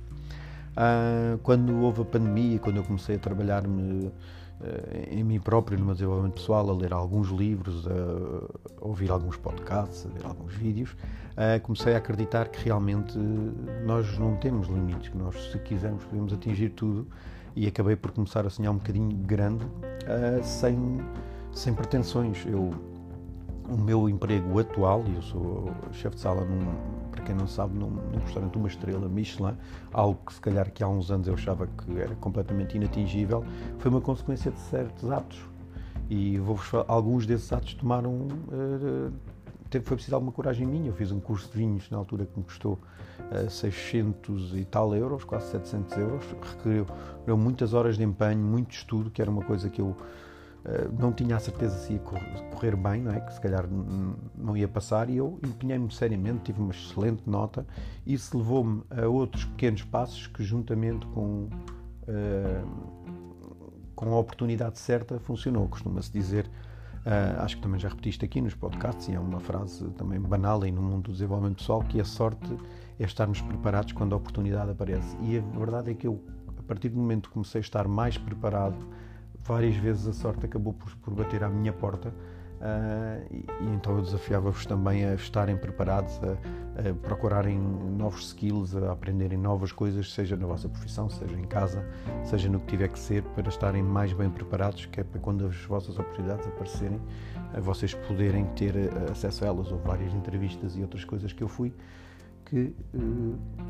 Uh, 0.72 1.38
quando 1.40 1.82
houve 1.82 2.02
a 2.02 2.06
pandemia, 2.06 2.60
quando 2.60 2.78
eu 2.78 2.84
comecei 2.84 3.16
a 3.16 3.20
trabalhar-me 3.20 4.12
em 5.10 5.24
mim 5.24 5.40
próprio, 5.40 5.78
no 5.78 5.86
meu 5.86 5.94
desenvolvimento 5.94 6.34
pessoal, 6.34 6.70
a 6.70 6.74
ler 6.74 6.94
alguns 6.94 7.30
livros, 7.30 7.88
a, 7.88 8.86
ouvir 8.86 9.10
alguns 9.10 9.38
podcasts, 9.38 10.06
a 10.06 10.10
ver 10.10 10.26
alguns 10.26 10.54
vídeos, 10.54 10.92
uh, 10.92 11.62
comecei 11.62 11.96
a 11.96 11.98
acreditar 11.98 12.50
que 12.50 12.64
realmente 12.64 13.18
nós 13.86 14.18
não 14.18 14.36
temos 14.36 14.68
limites, 14.68 15.10
que 15.10 15.18
nós, 15.18 15.52
se 15.52 15.60
quisermos, 15.60 16.04
podemos 16.04 16.34
atingir 16.34 16.70
tudo 16.70 17.08
e 17.56 17.68
acabei 17.68 17.96
por 17.96 18.12
começar 18.12 18.46
a 18.46 18.50
sonhar 18.50 18.72
um 18.72 18.78
bocadinho 18.78 19.16
grande, 19.18 19.66
sem 20.44 21.00
sem 21.52 21.74
pretensões. 21.74 22.46
Eu, 22.46 22.72
o 23.70 23.78
meu 23.78 24.10
emprego 24.10 24.60
atual, 24.60 25.04
e 25.08 25.16
eu 25.16 25.22
sou 25.22 25.72
chefe 25.92 26.16
de 26.16 26.22
sala, 26.22 26.44
num, 26.44 26.66
para 27.19 27.25
quem 27.25 27.36
não 27.36 27.48
sabe, 27.48 27.77
num, 27.77 27.89
num 27.89 28.19
restaurante 28.19 28.57
uma 28.57 28.68
estrela 28.68 29.07
Michelin, 29.10 29.56
algo 29.92 30.19
que 30.25 30.33
se 30.33 30.42
calhar 30.42 30.71
que 30.71 30.83
há 30.83 30.88
uns 30.88 31.12
anos 31.12 31.27
eu 31.27 31.33
achava 31.33 31.68
que 31.68 32.00
era 32.00 32.16
completamente 32.16 32.77
inatingível, 32.77 33.44
foi 33.77 33.92
uma 33.92 34.01
consequência 34.01 34.51
de 34.51 34.60
certos 34.60 35.12
atos. 35.12 35.39
E 36.10 36.39
vou 36.39 36.57
alguns 36.88 37.27
desses 37.27 37.54
atos 37.54 37.75
tomaram. 37.75 38.12
Uh, 38.12 39.12
teve, 39.69 39.86
foi 39.86 39.95
preciso 39.95 40.16
alguma 40.16 40.31
coragem 40.31 40.66
minha. 40.66 40.88
Eu 40.88 40.94
fiz 40.94 41.12
um 41.12 41.19
curso 41.19 41.51
de 41.51 41.57
vinhos 41.57 41.88
na 41.92 41.98
altura 42.00 42.25
que 42.25 42.36
me 42.36 42.44
custou 42.44 42.80
uh, 43.31 43.45
eh, 43.45 43.50
600 43.50 44.56
e 44.56 44.66
tal 44.66 44.95
euros, 44.95 45.24
quase 45.24 45.51
700 45.51 45.98
euros. 45.98 46.25
Requeriu 46.56 46.88
muitas 47.38 47.75
horas 47.75 47.95
de 47.95 48.04
empenho, 48.04 48.39
muito 48.39 48.71
estudo, 48.71 49.12
que 49.12 49.21
era 49.21 49.30
uma 49.30 49.44
coisa 49.44 49.69
que 49.69 49.80
eu 49.80 49.95
eh, 50.00 50.29
não 51.00 51.12
tinha 51.12 51.38
a 51.38 51.40
certeza 51.40 51.78
se 51.78 51.94
ia 51.94 52.00
correr 52.00 52.76
bem, 52.76 53.02
não 53.02 53.12
é? 53.12 53.19
que 53.19 53.33
se 53.33 53.40
calhar 53.40 53.66
não 54.38 54.57
ia 54.57 54.68
passar, 54.68 55.10
e 55.10 55.18
eu 55.18 55.40
empenhei-me 55.44 55.92
seriamente, 55.92 56.44
tive 56.44 56.62
uma 56.62 56.72
excelente 56.72 57.24
nota, 57.30 57.66
e 58.06 58.14
isso 58.14 58.38
levou-me 58.38 58.83
a 58.90 59.07
outros 59.07 59.45
pequenos 59.45 59.83
passos 59.83 60.28
que, 60.28 60.44
juntamente 60.44 61.06
com, 61.07 61.48
uh, 62.07 62.68
com 63.95 64.14
a 64.14 64.19
oportunidade 64.19 64.78
certa, 64.80 65.19
funcionou. 65.19 65.68
Costuma-se 65.68 66.12
dizer, 66.12 66.45
uh, 67.06 67.42
acho 67.42 67.56
que 67.57 67.62
também 67.62 67.80
já 67.80 67.90
repetiste 67.90 68.26
aqui 68.26 68.42
nos 68.42 68.54
podcasts, 68.54 69.07
e 69.07 69.14
é 69.14 69.19
uma 69.19 69.40
frase 69.40 69.86
também 69.92 70.19
banal 70.19 70.62
aí 70.62 70.72
no 70.72 70.81
mundo 70.81 71.04
do 71.04 71.12
desenvolvimento 71.14 71.60
pessoal, 71.60 71.81
que 71.81 72.02
a 72.02 72.06
sorte 72.06 72.57
é 73.00 73.06
estarmos 73.06 73.40
preparados 73.42 73.94
quando 73.94 74.14
a 74.14 74.18
oportunidade 74.18 74.72
aparece. 74.72 75.16
E 75.22 75.38
a 75.38 75.57
verdade 75.57 75.92
é 75.92 75.94
que 75.94 76.06
eu, 76.06 76.22
a 76.57 76.64
partir 76.64 76.90
do 76.90 76.98
momento 76.98 77.30
que 77.30 77.33
comecei 77.33 77.60
a 77.60 77.62
estar 77.62 77.88
mais 77.88 78.18
preparado, 78.18 78.86
várias 79.44 79.76
vezes 79.76 80.08
a 80.08 80.14
sorte 80.14 80.46
acabou 80.46 80.74
por, 80.74 80.96
por 80.98 81.14
bater 81.14 81.44
à 81.44 81.50
minha 81.50 81.74
porta 81.74 82.10
uh, 82.10 83.26
e, 83.31 83.38
e, 83.38 83.74
então 83.74 83.96
eu 83.96 84.02
desafiava-vos 84.02 84.66
também 84.66 85.06
a 85.06 85.16
estarem 85.16 85.58
preparados, 85.58 86.19
a, 86.24 86.90
a, 86.90 86.94
procurarem 86.94 87.58
novos 87.58 88.28
skills, 88.28 88.76
a 88.76 88.92
aprenderem 88.92 89.38
novas 89.38 89.72
coisas, 89.72 90.14
seja 90.14 90.36
na 90.36 90.46
vossa 90.46 90.69
profissão, 90.69 91.10
seja 91.10 91.38
em 91.38 91.46
casa, 91.46 91.86
seja 92.24 92.50
no 92.50 92.60
que 92.60 92.68
tiver 92.68 92.90
que 92.90 93.00
ser, 93.00 93.24
para 93.24 93.50
estarem 93.50 93.81
mais 93.81 94.14
bem 94.14 94.30
preparados, 94.30 94.86
que 94.86 95.00
é 95.00 95.04
para 95.04 95.19
quando 95.19 95.46
as 95.46 95.56
vossas 95.66 95.98
oportunidades 95.98 96.48
aparecerem, 96.48 97.00
uh, 97.58 97.62
vocês 97.62 97.94
poderem 97.94 98.46
ter 98.56 98.76
uh, 98.76 99.12
acesso 99.12 99.44
a 99.44 99.48
elas. 99.48 99.72
Houve 99.72 99.88
várias 99.88 100.14
entrevistas 100.14 100.76
e 100.76 100.81
outras 100.81 101.04
coisas 101.04 101.34
que 101.34 101.44
eu 101.44 101.48
fui 101.48 101.74
que 102.46 102.76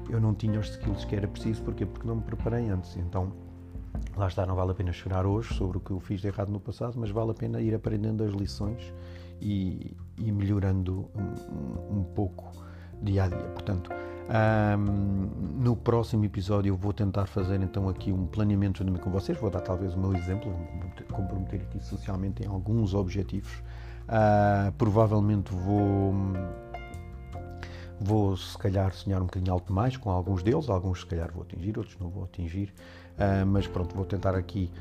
eu 0.10 0.22
não 0.22 0.34
tinha 0.34 0.58
os 0.58 0.70
skills 0.70 1.04
que 1.04 1.14
era 1.14 1.28
preciso, 1.28 1.62
porque 1.64 1.86
porque 1.86 2.08
não 2.08 2.16
me 2.16 2.22
preparei 2.22 2.70
antes. 2.70 2.96
Então 2.96 3.34
Lá 4.16 4.28
está, 4.28 4.46
não 4.46 4.56
vale 4.56 4.72
a 4.72 4.76
pena 4.76 4.92
chorar 4.92 5.26
hoje 5.26 5.54
sobre 5.54 5.78
o 5.78 5.82
que 5.82 5.92
eu 5.92 6.00
fiz 6.00 6.22
de 6.22 6.28
errado 6.28 6.52
no 6.52 6.60
passado, 6.60 6.96
mas 6.98 7.10
vale 7.10 7.32
a 7.32 7.34
pena 7.34 7.62
ir 7.62 7.74
aprendendo 7.74 8.24
as 8.24 8.32
lições 8.34 8.94
e, 9.42 9.96
e 10.18 10.32
melhorando 10.32 11.10
um, 11.16 12.00
um, 12.00 12.04
pouco 12.04 12.52
dia 13.02 13.24
a 13.24 13.28
dia. 13.28 13.38
Portanto, 13.54 13.90
um, 13.90 15.64
no 15.64 15.76
próximo 15.76 16.26
episódio 16.26 16.72
eu 16.72 16.76
vou 16.76 16.94
tentar 16.94 17.26
fazer 17.28 17.62
então 17.62 17.88
aqui 17.88 18.12
um 18.12 18.28
planeamento 18.28 18.84
junto 18.84 19.00
com 19.00 19.10
vocês, 19.10 19.38
vou 19.38 19.50
dar 19.50 19.62
talvez 19.62 19.94
o 19.96 20.00
meu 20.00 20.14
exemplo, 20.16 20.52
vou 20.52 21.18
comprometer 21.18 21.62
aqui 21.62 21.80
socialmente 21.84 22.44
em 22.44 22.48
alguns 22.48 22.94
objetivos. 22.94 23.64
Uh, 24.10 24.72
provavelmente 24.74 25.54
vou 25.54 26.14
vou 28.00 28.36
se 28.38 28.58
calhar 28.58 28.94
sonhar 28.94 29.22
um 29.22 29.26
bocadinho 29.26 29.54
alto 29.54 29.74
mais 29.74 29.98
com 29.98 30.10
alguns 30.10 30.42
deles, 30.42 30.70
alguns 30.70 31.02
se 31.02 31.06
calhar 31.06 31.32
vou 31.32 31.44
atingir, 31.44 31.78
outros 31.78 31.98
não 32.00 32.10
vou 32.10 32.24
atingir, 32.24 32.74
Uh, 33.20 33.46
mas 33.46 33.68
pronto, 33.68 33.94
vou 33.96 34.06
tentar 34.06 34.34
aqui 34.34 34.72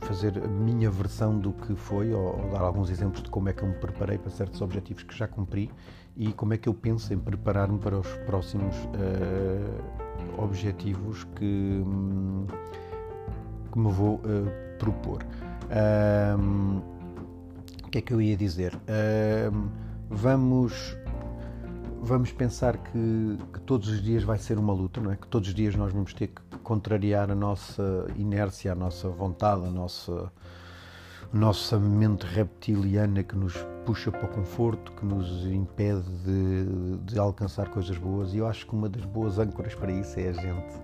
fazer 0.00 0.36
a 0.44 0.46
minha 0.46 0.90
versão 0.90 1.38
do 1.38 1.52
que 1.52 1.74
foi, 1.74 2.12
ou, 2.12 2.38
ou, 2.38 2.50
dar 2.50 2.60
alguns 2.60 2.90
exemplos 2.90 3.22
de 3.22 3.30
como 3.30 3.48
é 3.48 3.52
que 3.54 3.62
eu 3.62 3.68
me 3.68 3.74
preparei 3.74 4.18
para 4.18 4.30
certos 4.30 4.60
objetivos 4.60 5.04
que 5.04 5.16
já 5.16 5.26
cumpri 5.26 5.70
e 6.14 6.32
como 6.34 6.52
é 6.52 6.58
que 6.58 6.68
eu 6.68 6.74
penso 6.74 7.14
em 7.14 7.18
preparar-me 7.18 7.78
para 7.78 7.98
os 7.98 8.06
próximos 8.26 8.76
uh, 8.76 10.42
objetivos 10.42 11.24
que, 11.36 11.82
hum, 11.86 12.46
que 13.72 13.78
me 13.78 13.90
vou 13.90 14.16
uh, 14.16 14.78
propor. 14.78 15.24
O 17.86 17.88
que 17.88 17.98
é 17.98 18.00
que 18.02 18.12
eu 18.12 18.20
ia 18.20 18.36
dizer? 18.36 18.78
Vamos 20.10 20.94
vamos 22.02 22.32
pensar 22.32 22.76
que, 22.78 23.38
que, 23.52 23.60
todos 23.60 23.88
os 23.88 24.02
dias 24.02 24.24
vai 24.24 24.36
ser 24.36 24.58
uma 24.58 24.72
luta, 24.72 25.00
não 25.00 25.12
é? 25.12 25.16
Que 25.16 25.28
todos 25.28 25.48
os 25.48 25.54
dias 25.54 25.76
nós 25.76 25.92
vamos 25.92 26.12
ter 26.12 26.26
que 26.26 26.42
contrariar 26.58 27.30
a 27.30 27.34
nossa 27.34 28.06
inércia, 28.16 28.72
a 28.72 28.74
nossa 28.74 29.08
vontade, 29.08 29.64
a 29.64 29.70
nossa, 29.70 30.32
nossa 31.32 31.78
mente 31.78 32.26
reptiliana 32.26 33.22
que 33.22 33.36
nos 33.36 33.54
puxa 33.86 34.10
para 34.10 34.24
o 34.24 34.28
conforto, 34.28 34.90
que 34.92 35.06
nos 35.06 35.46
impede 35.46 36.02
de, 36.24 36.98
de 37.04 37.18
alcançar 37.20 37.68
coisas 37.68 37.96
boas. 37.96 38.34
E 38.34 38.38
eu 38.38 38.48
acho 38.48 38.66
que 38.66 38.74
uma 38.74 38.88
das 38.88 39.04
boas 39.04 39.38
âncoras 39.38 39.74
para 39.76 39.92
isso 39.92 40.18
é 40.18 40.28
a 40.28 40.32
gente 40.32 40.82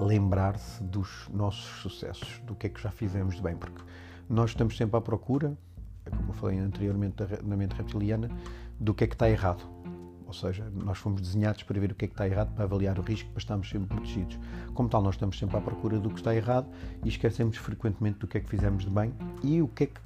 lembrar-se 0.00 0.82
dos 0.82 1.28
nossos 1.32 1.80
sucessos, 1.80 2.40
do 2.44 2.56
que 2.56 2.66
é 2.66 2.70
que 2.70 2.82
já 2.82 2.90
fizemos 2.90 3.36
de 3.36 3.42
bem, 3.42 3.56
porque 3.56 3.80
nós 4.28 4.50
estamos 4.50 4.76
sempre 4.76 4.96
à 4.98 5.00
procura, 5.00 5.56
como 6.10 6.30
eu 6.30 6.34
falei 6.34 6.58
anteriormente 6.58 7.14
na 7.44 7.56
mente 7.56 7.76
reptiliana, 7.76 8.28
do 8.78 8.92
que 8.92 9.04
é 9.04 9.06
que 9.06 9.14
está 9.14 9.30
errado 9.30 9.62
ou 10.28 10.34
seja, 10.34 10.70
nós 10.74 10.98
fomos 10.98 11.22
desenhados 11.22 11.62
para 11.62 11.80
ver 11.80 11.90
o 11.90 11.94
que 11.94 12.04
é 12.04 12.08
que 12.08 12.12
está 12.12 12.28
errado, 12.28 12.54
para 12.54 12.64
avaliar 12.64 12.98
o 12.98 13.02
risco, 13.02 13.30
para 13.30 13.38
estarmos 13.38 13.70
sempre 13.70 13.88
protegidos. 13.88 14.38
Como 14.74 14.86
tal, 14.86 15.02
nós 15.02 15.14
estamos 15.14 15.38
sempre 15.38 15.56
à 15.56 15.60
procura 15.60 15.98
do 15.98 16.10
que 16.10 16.16
está 16.16 16.36
errado 16.36 16.68
e 17.02 17.08
esquecemos 17.08 17.56
frequentemente 17.56 18.18
do 18.18 18.26
que 18.26 18.36
é 18.36 18.40
que 18.42 18.48
fizemos 18.48 18.84
de 18.84 18.90
bem 18.90 19.10
e 19.42 19.62
o 19.62 19.68
que 19.68 19.84
é 19.84 19.86
que, 19.86 20.00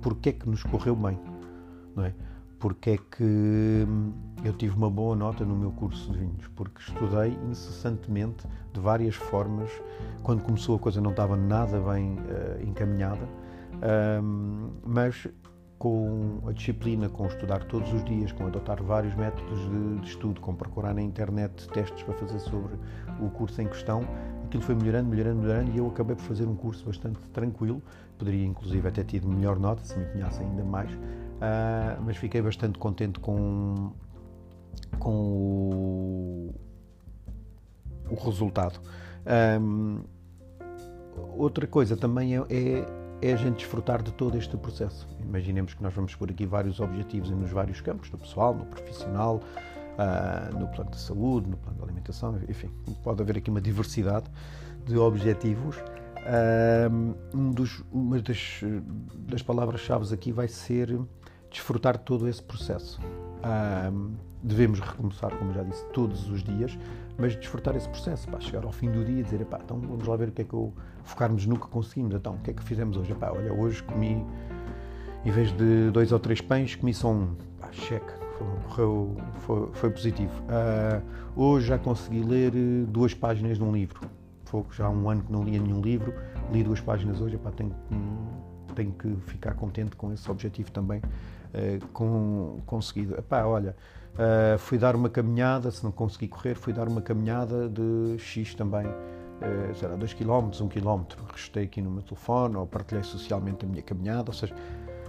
porque 0.00 0.30
é 0.30 0.32
que 0.32 0.48
nos 0.48 0.64
correu 0.64 0.96
bem, 0.96 1.16
não 1.94 2.04
é? 2.04 2.12
Porque 2.58 2.90
é 2.90 2.96
que 2.96 3.86
hum, 3.88 4.12
eu 4.42 4.52
tive 4.54 4.76
uma 4.76 4.90
boa 4.90 5.14
nota 5.14 5.44
no 5.44 5.54
meu 5.54 5.70
curso 5.70 6.10
de 6.10 6.18
vinhos, 6.18 6.48
porque 6.56 6.80
estudei 6.80 7.38
incessantemente, 7.48 8.44
de 8.72 8.80
várias 8.80 9.14
formas. 9.14 9.70
Quando 10.24 10.42
começou 10.42 10.74
a 10.74 10.78
coisa 10.80 11.00
não 11.00 11.12
estava 11.12 11.36
nada 11.36 11.78
bem 11.78 12.14
uh, 12.14 12.68
encaminhada, 12.68 13.28
um, 14.20 14.70
mas 14.84 15.28
com 15.82 16.38
a 16.46 16.52
disciplina, 16.52 17.08
com 17.08 17.26
estudar 17.26 17.64
todos 17.64 17.92
os 17.92 18.04
dias, 18.04 18.30
com 18.30 18.46
adotar 18.46 18.80
vários 18.80 19.16
métodos 19.16 19.58
de, 19.68 20.00
de, 20.00 20.08
estudo, 20.10 20.40
com 20.40 20.54
procurar 20.54 20.94
na 20.94 21.02
internet 21.02 21.68
testes 21.70 22.04
para 22.04 22.14
fazer 22.14 22.38
sobre 22.38 22.76
o 23.20 23.28
curso 23.30 23.60
em 23.60 23.66
questão, 23.66 24.06
aquilo 24.44 24.62
foi 24.62 24.76
melhorando, 24.76 25.08
melhorando, 25.08 25.42
melhorando 25.42 25.72
e 25.72 25.78
eu 25.78 25.88
acabei 25.88 26.14
por 26.14 26.22
fazer 26.22 26.46
um 26.46 26.54
curso 26.54 26.86
bastante 26.86 27.18
tranquilo. 27.32 27.82
Poderia, 28.16 28.46
inclusive, 28.46 28.86
até 28.86 29.02
ter 29.02 29.18
tido 29.18 29.28
melhor 29.28 29.58
nota 29.58 29.82
se 29.82 29.98
me 29.98 30.04
empenhasse 30.04 30.40
ainda 30.40 30.62
mais, 30.62 30.88
uh, 30.92 32.00
mas 32.06 32.16
fiquei 32.16 32.40
bastante 32.40 32.78
contente 32.78 33.18
com, 33.18 33.90
com 35.00 35.10
o, 35.10 36.54
o 38.08 38.14
resultado. 38.24 38.78
Um, 39.60 39.98
outra 41.36 41.66
coisa 41.66 41.96
também 41.96 42.36
é, 42.36 42.40
é 42.48 43.01
é 43.22 43.32
a 43.32 43.36
gente 43.36 43.58
desfrutar 43.58 44.02
de 44.02 44.12
todo 44.12 44.36
este 44.36 44.56
processo. 44.56 45.06
Imaginemos 45.20 45.74
que 45.74 45.82
nós 45.82 45.94
vamos 45.94 46.14
por 46.16 46.28
aqui 46.28 46.44
vários 46.44 46.80
objetivos 46.80 47.30
nos 47.30 47.50
vários 47.50 47.80
campos, 47.80 48.10
no 48.10 48.18
pessoal, 48.18 48.52
no 48.52 48.66
profissional, 48.66 49.36
uh, 49.36 50.58
no 50.58 50.66
plano 50.66 50.90
de 50.90 51.00
saúde, 51.00 51.48
no 51.48 51.56
plano 51.56 51.78
de 51.78 51.84
alimentação, 51.84 52.38
enfim, 52.48 52.68
pode 53.04 53.22
haver 53.22 53.38
aqui 53.38 53.48
uma 53.48 53.60
diversidade 53.60 54.26
de 54.84 54.98
objetivos. 54.98 55.76
Uh, 55.76 57.14
um 57.32 57.50
dos, 57.52 57.82
uma 57.92 58.20
das, 58.20 58.60
das 59.14 59.42
palavras-chave 59.42 60.12
aqui 60.12 60.32
vai 60.32 60.48
ser 60.48 60.98
desfrutar 61.48 61.98
de 61.98 62.04
todo 62.04 62.28
esse 62.28 62.42
processo. 62.42 63.00
Uh, 63.42 64.12
devemos 64.42 64.80
recomeçar, 64.80 65.30
como 65.36 65.52
já 65.52 65.62
disse, 65.62 65.84
todos 65.92 66.28
os 66.28 66.42
dias, 66.42 66.76
mas 67.16 67.36
desfrutar 67.36 67.76
esse 67.76 67.88
processo, 67.88 68.28
para 68.28 68.40
chegar 68.40 68.64
ao 68.64 68.72
fim 68.72 68.90
do 68.90 69.04
dia 69.04 69.20
e 69.20 69.22
dizer, 69.22 69.40
então 69.40 69.78
vamos 69.80 70.06
lá 70.06 70.16
ver 70.16 70.28
o 70.28 70.32
que 70.32 70.42
é 70.42 70.44
que 70.44 70.54
eu 70.54 70.72
focarmos 71.04 71.46
no 71.46 71.58
que 71.58 71.68
conseguimos, 71.68 72.14
então 72.14 72.34
o 72.34 72.38
que 72.38 72.50
é 72.50 72.54
que 72.54 72.62
fizemos 72.62 72.96
hoje? 72.96 73.14
Olha, 73.20 73.52
hoje 73.52 73.82
comi, 73.82 74.24
em 75.24 75.30
vez 75.30 75.52
de 75.52 75.90
dois 75.90 76.10
ou 76.10 76.18
três 76.18 76.40
pães, 76.40 76.74
comi 76.74 76.92
só 76.92 77.10
um, 77.10 77.36
pá, 77.60 77.68
cheque, 77.70 78.12
foi, 78.70 78.84
foi, 79.46 79.68
foi 79.72 79.90
positivo. 79.90 80.32
Uh, 80.42 81.40
hoje 81.40 81.68
já 81.68 81.78
consegui 81.78 82.24
ler 82.24 82.52
eh, 82.54 82.84
duas 82.88 83.14
páginas 83.14 83.58
de 83.58 83.62
um 83.62 83.72
livro, 83.72 84.00
foi 84.44 84.64
já 84.72 84.86
há 84.86 84.90
um 84.90 85.08
ano 85.08 85.22
que 85.22 85.32
não 85.32 85.44
lia 85.44 85.60
nenhum 85.60 85.80
livro, 85.80 86.12
li 86.52 86.64
duas 86.64 86.80
páginas 86.80 87.20
hoje, 87.20 87.38
tenho, 87.56 87.74
tenho 88.74 88.92
que 88.92 89.14
ficar 89.26 89.54
contente 89.54 89.94
com 89.94 90.12
esse 90.12 90.28
objetivo 90.28 90.72
também 90.72 91.00
uh, 91.54 91.86
com, 91.88 92.60
conseguido. 92.66 93.16
Epá, 93.18 93.44
olha, 93.44 93.76
Uh, 94.12 94.58
fui 94.58 94.76
dar 94.76 94.94
uma 94.94 95.08
caminhada, 95.08 95.70
se 95.70 95.82
não 95.82 95.90
consegui 95.90 96.28
correr, 96.28 96.54
fui 96.54 96.72
dar 96.72 96.86
uma 96.86 97.00
caminhada 97.00 97.66
de 97.66 98.18
X 98.18 98.54
também, 98.54 98.86
uh, 98.86 99.74
sei 99.74 99.88
lá, 99.88 99.96
2 99.96 100.12
km, 100.12 100.50
1 100.60 100.68
km. 100.68 101.02
Restei 101.32 101.64
aqui 101.64 101.80
no 101.80 101.90
meu 101.90 102.02
telefone 102.02 102.56
ou 102.56 102.66
partilhei 102.66 103.02
socialmente 103.02 103.64
a 103.64 103.68
minha 103.68 103.82
caminhada, 103.82 104.28
ou 104.28 104.34
seja, 104.34 104.54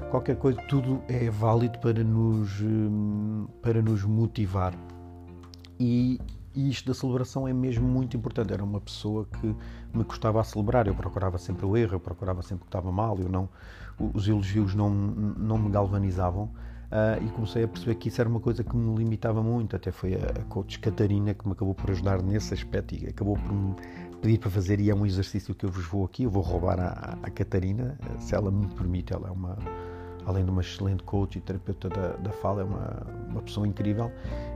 qualquer 0.09 0.38
coisa, 0.38 0.62
tudo 0.69 1.03
é 1.09 1.29
válido 1.29 1.79
para 1.79 2.01
nos, 2.01 2.62
um, 2.62 3.45
para 3.62 3.81
nos 3.81 4.05
motivar. 4.05 4.73
E, 5.77 6.17
e 6.55 6.69
isto 6.69 6.88
da 6.88 6.93
celebração 6.93 7.48
é 7.48 7.53
mesmo 7.53 7.88
muito 7.88 8.15
importante. 8.15 8.53
Era 8.53 8.63
uma 8.63 8.79
pessoa 8.79 9.25
que 9.25 9.55
me 9.93 10.03
custava 10.03 10.39
a 10.39 10.43
celebrar, 10.43 10.88
eu 10.88 10.95
procurava 10.95 11.38
sempre 11.38 11.65
o 11.65 11.75
erro, 11.75 11.95
eu 11.95 12.00
procurava 12.00 12.41
sempre 12.41 12.63
que 12.63 12.69
estava 12.69 12.91
mal, 12.91 13.17
eu 13.19 13.29
não, 13.29 13.50
os 14.13 14.27
elogios 14.27 14.75
não, 14.75 14.89
não 14.89 15.57
me 15.57 15.69
galvanizavam. 15.69 16.50
Uh, 16.93 17.25
e 17.25 17.29
comecei 17.31 17.63
a 17.63 17.67
perceber 17.67 17.95
que 17.95 18.07
isso 18.10 18.22
era 18.22 18.29
uma 18.29 18.39
coisa 18.39 18.63
que 18.63 18.75
me 18.75 18.95
limitava 18.95 19.41
muito. 19.41 19.75
Até 19.75 19.91
foi 19.91 20.13
a, 20.13 20.41
a 20.41 20.43
coach 20.43 20.77
Catarina 20.77 21.33
que 21.33 21.48
me 21.48 21.53
acabou 21.53 21.74
por 21.74 21.89
ajudar 21.89 22.22
nesse 22.22 22.53
aspecto 22.53 22.93
e 22.93 23.07
acabou 23.07 23.36
por 23.36 23.51
me 23.51 23.75
pedir 24.22 24.38
para 24.38 24.51
fazer. 24.51 24.79
E 24.79 24.91
é 24.91 24.95
um 24.95 25.03
exercício 25.03 25.55
que 25.55 25.65
eu 25.65 25.72
vos 25.72 25.86
vou 25.88 26.05
aqui. 26.05 26.24
Eu 26.24 26.29
vou 26.29 26.43
roubar 26.43 26.79
a 26.79 27.29
Catarina, 27.31 27.98
se 28.19 28.36
ela 28.36 28.51
me 28.51 28.67
permite. 28.67 29.12
Ela 29.12 29.29
é 29.29 29.31
uma, 29.31 29.57
além 30.25 30.44
de 30.44 30.51
uma 30.51 30.62
excelente 30.62 31.03
coach 31.03 31.38
e 31.38 31.42
terapeuta 31.42 31.89
da, 31.89 32.08
da 32.18 32.32
fala, 32.32 32.62
é 32.62 32.63
uma, 32.63 33.08
uma 33.30 33.42
pessoa 33.42 33.68
incrível. 33.68 34.12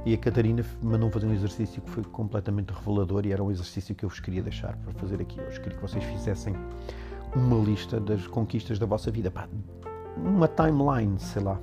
E 0.06 0.14
a 0.14 0.18
Catarina 0.18 0.64
mandou 0.82 1.10
fazer 1.10 1.28
um 1.28 1.34
exercício 1.34 1.82
que 1.82 1.90
foi 1.90 2.04
completamente 2.04 2.72
revelador 2.72 3.26
e 3.26 3.32
era 3.32 3.44
um 3.44 3.52
exercício 3.52 3.94
que 3.94 4.06
eu 4.06 4.10
vos 4.10 4.20
queria 4.20 4.42
deixar 4.42 4.76
para 4.78 4.94
fazer 4.94 5.22
aqui 5.22 5.40
hoje. 5.42 5.60
Queria 5.60 5.78
que 5.78 5.82
vocês 5.82 6.04
fizessem 6.04 6.56
uma 7.36 7.58
lista 7.58 8.00
das 8.00 8.26
conquistas 8.28 8.80
da 8.80 8.86
vossa 8.86 9.12
vida. 9.12 9.30
Pá, 9.30 9.48
uma 10.16 10.48
timeline, 10.48 11.20
sei 11.20 11.44
lá. 11.44 11.60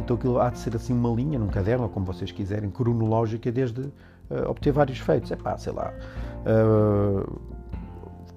Então 0.00 0.16
aquilo 0.16 0.40
há 0.40 0.50
de 0.50 0.58
ser 0.58 0.74
assim 0.74 0.92
uma 0.92 1.10
linha 1.10 1.38
num 1.38 1.48
caderno, 1.48 1.88
como 1.88 2.04
vocês 2.04 2.32
quiserem, 2.32 2.70
cronológica, 2.70 3.52
desde 3.52 3.82
uh, 3.82 3.92
obter 4.48 4.72
vários 4.72 4.98
feitos. 4.98 5.30
É 5.30 5.36
pá, 5.36 5.56
sei 5.56 5.72
lá. 5.72 5.92
Uh, 6.44 7.40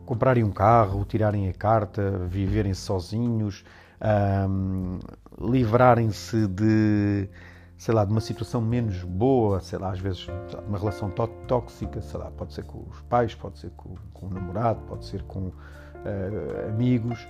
comprarem 0.06 0.44
um 0.44 0.52
carro, 0.52 1.04
tirarem 1.04 1.50
a 1.50 1.54
carta, 1.54 2.12
viverem 2.30 2.74
sozinhos, 2.74 3.66
um, 4.01 5.00
livrarem-se 5.39 6.48
de, 6.48 7.30
sei 7.77 7.94
lá, 7.94 8.06
de 8.06 8.12
uma 8.12 8.22
situação 8.22 8.62
menos 8.62 9.04
boa, 9.04 9.60
sei 9.60 9.80
lá, 9.80 9.92
às 9.92 10.00
vezes 10.00 10.27
uma 10.68 10.77
relação 10.77 11.12
tóxica, 11.48 12.01
sei 12.01 12.20
lá, 12.20 12.32
pode 12.32 12.54
ser 12.54 12.63
com 12.63 12.86
os 12.89 13.01
pais, 13.01 13.36
pode 13.36 13.60
ser 13.60 13.72
com, 13.72 13.96
com 14.13 14.27
o 14.27 14.30
namorado, 14.30 14.80
pode 14.88 15.06
ser 15.06 15.24
com 15.24 15.48
uh, 15.48 16.70
amigos. 16.70 17.27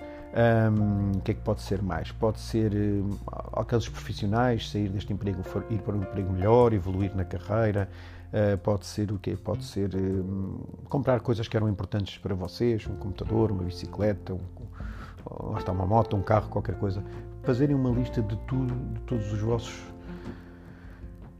O 1.16 1.20
que 1.22 1.30
é 1.30 1.34
que 1.34 1.40
pode 1.40 1.62
ser 1.62 1.82
mais? 1.82 2.12
Pode 2.12 2.38
ser 2.38 2.72
uh, 2.74 3.18
aqueles 3.54 3.88
profissionais, 3.88 4.70
sair 4.70 4.90
deste 4.90 5.12
emprego, 5.12 5.42
ir 5.70 5.78
para 5.80 5.96
um 5.96 6.02
emprego 6.02 6.32
melhor, 6.32 6.72
evoluir 6.74 7.16
na 7.16 7.24
carreira. 7.24 7.88
Uh, 8.28 8.58
pode 8.58 8.84
ser 8.84 9.10
o 9.10 9.18
quê? 9.18 9.36
Pode 9.36 9.64
ser 9.64 9.94
uh, 9.94 10.84
comprar 10.88 11.20
coisas 11.20 11.48
que 11.48 11.56
eram 11.56 11.68
importantes 11.68 12.18
para 12.18 12.34
vocês, 12.34 12.86
um 12.86 12.96
computador, 12.96 13.50
uma 13.50 13.64
bicicleta, 13.64 14.34
um, 14.34 15.56
está 15.56 15.72
uma 15.72 15.86
moto, 15.86 16.16
um 16.16 16.22
carro, 16.22 16.48
qualquer 16.48 16.78
coisa. 16.78 17.02
Fazerem 17.42 17.74
uma 17.74 17.90
lista 17.90 18.20
de 18.20 18.36
tudo, 18.46 18.74
de 18.94 19.00
todos 19.00 19.32
os 19.32 19.40
vossos 19.40 19.82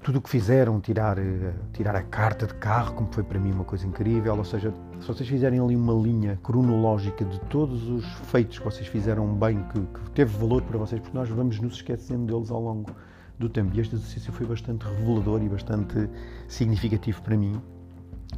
tudo 0.08 0.20
o 0.20 0.22
que 0.22 0.30
fizeram, 0.30 0.80
tirar, 0.80 1.18
eh, 1.18 1.52
tirar 1.72 1.94
a 1.94 2.02
carta 2.02 2.46
de 2.46 2.54
carro, 2.54 2.94
como 2.94 3.12
foi 3.12 3.22
para 3.22 3.38
mim 3.38 3.52
uma 3.52 3.64
coisa 3.64 3.86
incrível. 3.86 4.36
Ou 4.36 4.44
seja, 4.44 4.72
se 5.00 5.06
vocês 5.06 5.28
fizerem 5.28 5.60
ali 5.60 5.76
uma 5.76 5.92
linha 5.92 6.38
cronológica 6.42 7.26
de 7.26 7.38
todos 7.40 7.86
os 7.88 8.06
feitos 8.30 8.58
que 8.58 8.64
vocês 8.64 8.86
fizeram 8.86 9.26
bem, 9.34 9.62
que, 9.64 9.80
que 9.80 10.10
teve 10.12 10.34
valor 10.38 10.62
para 10.62 10.78
vocês, 10.78 10.98
porque 10.98 11.14
nós 11.14 11.28
vamos 11.28 11.60
nos 11.60 11.74
esquecendo 11.74 12.24
deles 12.24 12.50
ao 12.50 12.58
longo 12.58 12.90
do 13.38 13.48
tempo. 13.48 13.76
E 13.76 13.80
este 13.80 13.94
exercício 13.94 14.32
foi 14.32 14.46
bastante 14.46 14.84
revelador 14.84 15.42
e 15.42 15.48
bastante 15.48 16.08
significativo 16.48 17.22
para 17.22 17.36
mim. 17.36 17.60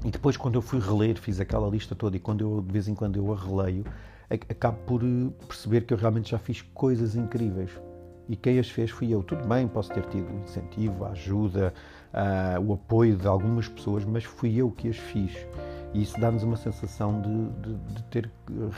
E 0.05 0.11
depois, 0.11 0.37
quando 0.37 0.55
eu 0.55 0.63
fui 0.63 0.81
reler, 0.81 1.19
fiz 1.19 1.41
aquela 1.41 1.69
lista 1.69 1.95
toda 1.95 2.17
e 2.17 2.21
quando 2.21 2.41
eu, 2.43 2.61
de 2.61 2.73
vez 2.73 2.89
em 2.89 2.95
quando 2.95 3.17
eu 3.17 3.33
a 3.33 3.37
releio, 3.37 3.85
acabo 4.49 4.79
por 4.87 5.03
eh, 5.03 5.31
perceber 5.47 5.83
que 5.83 5.93
eu 5.93 5.99
realmente 5.99 6.31
já 6.31 6.39
fiz 6.39 6.63
coisas 6.73 7.17
incríveis 7.17 7.71
e 8.31 8.37
quem 8.37 8.61
as 8.61 8.71
fez 8.71 8.91
fui 8.91 9.13
eu. 9.13 9.25
Tudo 9.25 9.45
bem, 9.49 9.67
posso 9.67 9.93
ter 9.93 10.07
tido 10.07 10.31
incentivo, 10.45 11.05
a 11.05 11.09
ajuda, 11.09 11.75
uh, 12.15 12.61
o 12.65 12.75
apoio 12.75 13.17
de 13.17 13.27
algumas 13.27 13.67
pessoas, 13.67 14.05
mas 14.05 14.23
fui 14.23 14.55
eu 14.55 14.71
que 14.71 14.89
as 14.89 14.97
fiz. 14.97 15.33
E 15.93 16.03
isso 16.03 16.19
dá-nos 16.21 16.45
uma 16.45 16.57
sensação 16.57 17.21
de, 17.21 17.69
de, 17.69 17.95
de, 17.95 18.03
ter 18.05 18.31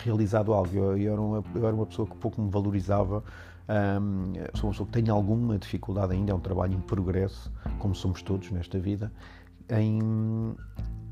realizado 0.02 0.54
algo. 0.54 0.74
Eu, 0.74 0.96
eu, 0.96 1.12
era 1.12 1.20
uma, 1.20 1.44
eu, 1.54 1.66
era 1.66 1.76
uma, 1.76 1.84
pessoa 1.84 2.08
que 2.08 2.16
pouco 2.16 2.40
me 2.40 2.50
valorizava, 2.50 3.22
um, 3.68 4.32
sou 4.54 4.68
uma 4.68 4.72
pessoa 4.72 4.86
que 4.86 4.92
tem 4.92 5.08
alguma 5.08 5.58
dificuldade 5.58 6.12
ainda, 6.12 6.32
é 6.32 6.34
um 6.34 6.40
trabalho 6.40 6.74
em 6.74 6.80
progresso, 6.80 7.52
como 7.78 7.94
somos 7.94 8.22
todos 8.22 8.50
nesta 8.50 8.78
vida, 8.78 9.12
em, 9.70 10.00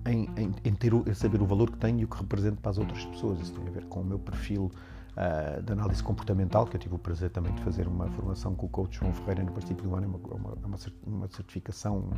em, 0.07 0.53
em, 0.65 0.75
ter, 0.75 0.93
em 0.93 1.15
saber 1.15 1.41
o 1.41 1.47
valor 1.47 1.71
que 1.71 1.79
tenho 1.79 2.01
e 2.01 2.05
o 2.05 2.09
que 2.09 2.17
represento 2.19 2.61
para 2.61 2.71
as 2.71 2.79
outras 2.79 3.05
pessoas. 3.07 3.41
Isso 3.41 3.55
tem 3.55 3.67
a 3.69 3.71
ver 3.71 3.85
com 3.87 4.01
o 4.01 4.05
meu 4.05 4.19
perfil 4.19 4.71
uh, 5.17 5.63
de 5.63 5.73
análise 5.73 6.03
comportamental, 6.03 6.67
que 6.67 6.77
eu 6.77 6.81
tive 6.81 6.95
o 6.95 6.99
prazer 6.99 7.31
também 7.31 7.53
de 7.55 7.63
fazer 7.63 7.87
uma 7.87 8.09
formação 8.11 8.55
com 8.55 8.67
o 8.67 8.69
coach 8.69 8.99
João 8.99 9.13
Ferreira 9.13 9.43
no 9.43 9.53
princípio 9.53 9.89
do 9.89 9.95
ano, 9.95 10.05
é 10.05 10.35
uma, 10.35 10.55
uma, 10.65 10.79
uma 11.07 11.29
certificação, 11.29 12.11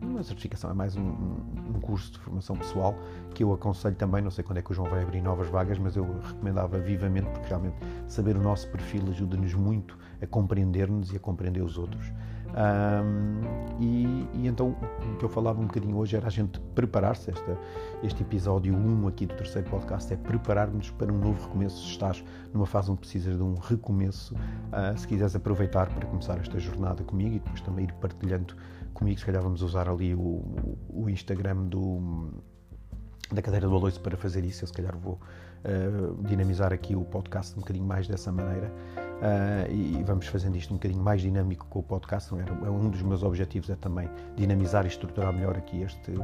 uma 0.00 0.22
certificação, 0.22 0.70
é 0.70 0.74
mais 0.74 0.96
um, 0.96 1.02
um, 1.02 1.80
curso 1.80 2.12
de 2.12 2.18
formação 2.18 2.56
pessoal 2.56 2.94
que 3.34 3.42
eu 3.42 3.52
aconselho 3.52 3.96
também, 3.96 4.22
não 4.22 4.30
sei 4.30 4.44
quando 4.44 4.58
é 4.58 4.62
que 4.62 4.70
o 4.70 4.74
João 4.74 4.88
vai 4.88 5.02
abrir 5.02 5.20
novas 5.20 5.48
vagas, 5.48 5.78
mas 5.78 5.96
eu 5.96 6.04
recomendava 6.20 6.78
vivamente, 6.78 7.28
porque 7.30 7.48
realmente 7.48 7.76
saber 8.06 8.36
o 8.36 8.42
nosso 8.42 8.68
perfil 8.70 9.02
ajuda-nos 9.08 9.54
muito 9.54 9.96
a 10.20 10.26
compreender-nos 10.26 11.12
e 11.12 11.16
a 11.16 11.20
compreender 11.20 11.62
os 11.62 11.78
outros. 11.78 12.12
Um, 12.48 13.40
e, 13.78 14.26
e, 14.34 14.48
então 14.48 14.74
o 15.12 15.16
que 15.16 15.24
eu 15.24 15.28
falava 15.28 15.60
um 15.60 15.66
bocadinho 15.66 15.96
hoje 15.96 16.16
era 16.16 16.26
a 16.26 16.30
gente 16.30 16.58
preparar-se. 16.74 17.32
Este 18.02 18.22
episódio 18.22 18.74
1 18.74 19.08
aqui 19.08 19.26
do 19.26 19.34
terceiro 19.34 19.68
podcast 19.68 20.12
é 20.12 20.16
preparar-nos 20.16 20.90
para 20.90 21.12
um 21.12 21.18
novo 21.18 21.42
recomeço. 21.46 21.84
Se 21.84 21.90
estás 21.90 22.24
numa 22.52 22.66
fase 22.66 22.90
onde 22.90 23.00
precisas 23.00 23.36
de 23.36 23.42
um 23.42 23.54
recomeço, 23.54 24.34
uh, 24.34 24.98
se 24.98 25.06
quiseres 25.06 25.36
aproveitar 25.36 25.88
para 25.88 26.06
começar 26.06 26.38
esta 26.38 26.58
jornada 26.58 27.04
comigo 27.04 27.36
e 27.36 27.38
depois 27.38 27.60
também 27.60 27.84
ir 27.84 27.92
partilhando 27.94 28.54
comigo, 28.94 29.18
se 29.18 29.26
calhar 29.26 29.42
vamos 29.42 29.62
usar 29.62 29.88
ali 29.88 30.14
o, 30.14 30.76
o 30.88 31.08
Instagram 31.08 31.66
do, 31.66 32.30
da 33.30 33.42
cadeira 33.42 33.68
do 33.68 33.74
Aloysio 33.74 34.00
para 34.00 34.16
fazer 34.16 34.44
isso. 34.44 34.64
Eu 34.64 34.68
se 34.68 34.72
calhar 34.72 34.96
vou 34.96 35.20
uh, 35.64 36.22
dinamizar 36.24 36.72
aqui 36.72 36.96
o 36.96 37.04
podcast 37.04 37.54
um 37.56 37.60
bocadinho 37.60 37.86
mais 37.86 38.08
dessa 38.08 38.32
maneira. 38.32 38.72
Uh, 39.18 39.72
e 39.72 40.02
vamos 40.04 40.28
fazendo 40.28 40.56
isto 40.56 40.72
um 40.72 40.76
bocadinho 40.76 41.02
mais 41.02 41.20
dinâmico 41.20 41.66
com 41.68 41.80
o 41.80 41.82
podcast. 41.82 42.32
Era, 42.34 42.52
é 42.52 42.70
um 42.70 42.88
dos 42.88 43.02
meus 43.02 43.22
objetivos 43.22 43.68
é 43.68 43.74
também 43.74 44.08
dinamizar 44.36 44.84
e 44.84 44.88
estruturar 44.88 45.32
melhor 45.32 45.56
aqui 45.56 45.82
este, 45.82 46.14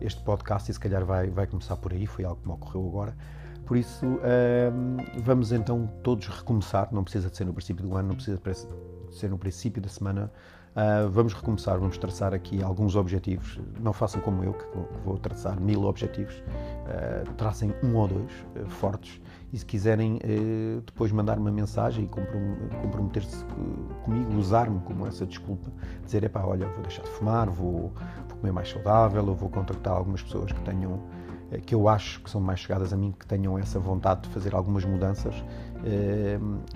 este 0.00 0.22
podcast 0.22 0.70
e 0.70 0.74
se 0.74 0.80
calhar 0.80 1.04
vai, 1.04 1.30
vai 1.30 1.46
começar 1.46 1.76
por 1.76 1.92
aí, 1.92 2.06
foi 2.06 2.24
algo 2.24 2.40
que 2.42 2.46
me 2.46 2.54
ocorreu 2.54 2.86
agora. 2.86 3.16
Por 3.64 3.76
isso, 3.76 4.06
uh, 4.06 5.20
vamos 5.22 5.50
então 5.50 5.90
todos 6.02 6.28
recomeçar, 6.28 6.88
não 6.92 7.02
precisa 7.02 7.30
de 7.30 7.36
ser 7.36 7.44
no 7.44 7.54
princípio 7.54 7.84
do 7.84 7.96
ano, 7.96 8.08
não 8.08 8.14
precisa 8.14 8.38
de 8.38 9.16
ser 9.16 9.30
no 9.30 9.38
princípio 9.38 9.80
da 9.80 9.88
semana, 9.88 10.30
Uh, 10.76 11.08
vamos 11.08 11.32
recomeçar, 11.32 11.78
vamos 11.78 11.96
traçar 11.96 12.34
aqui 12.34 12.62
alguns 12.62 12.96
objetivos. 12.96 13.58
Não 13.80 13.94
façam 13.94 14.20
como 14.20 14.44
eu, 14.44 14.52
que 14.52 14.64
vou 15.02 15.16
traçar 15.16 15.58
mil 15.58 15.84
objetivos. 15.84 16.34
Uh, 16.34 17.32
tracem 17.32 17.72
um 17.82 17.96
ou 17.96 18.06
dois 18.06 18.30
uh, 18.54 18.68
fortes 18.68 19.18
e 19.50 19.58
se 19.58 19.64
quiserem 19.64 20.18
depois 20.84 21.10
mandar 21.12 21.38
uma 21.38 21.50
mensagem 21.50 22.04
e 22.04 22.08
comprometer-se 22.82 23.42
comigo, 24.04 24.36
usar-me 24.36 24.80
como 24.80 25.06
essa 25.06 25.24
desculpa, 25.24 25.70
dizer, 26.04 26.24
epá, 26.24 26.44
olha, 26.44 26.66
vou 26.66 26.82
deixar 26.82 27.02
de 27.04 27.10
fumar, 27.10 27.48
vou, 27.48 27.92
vou 28.28 28.38
comer 28.38 28.52
mais 28.52 28.68
saudável, 28.68 29.24
ou 29.24 29.34
vou 29.34 29.48
contactar 29.48 29.94
algumas 29.94 30.20
pessoas 30.20 30.52
que 30.52 30.60
tenham 30.62 31.00
que 31.64 31.74
eu 31.74 31.88
acho 31.88 32.20
que 32.22 32.30
são 32.30 32.40
mais 32.40 32.60
chegadas 32.60 32.92
a 32.92 32.96
mim, 32.96 33.14
que 33.16 33.26
tenham 33.26 33.58
essa 33.58 33.78
vontade 33.78 34.22
de 34.22 34.28
fazer 34.30 34.54
algumas 34.54 34.84
mudanças 34.84 35.34
eh, 35.34 35.75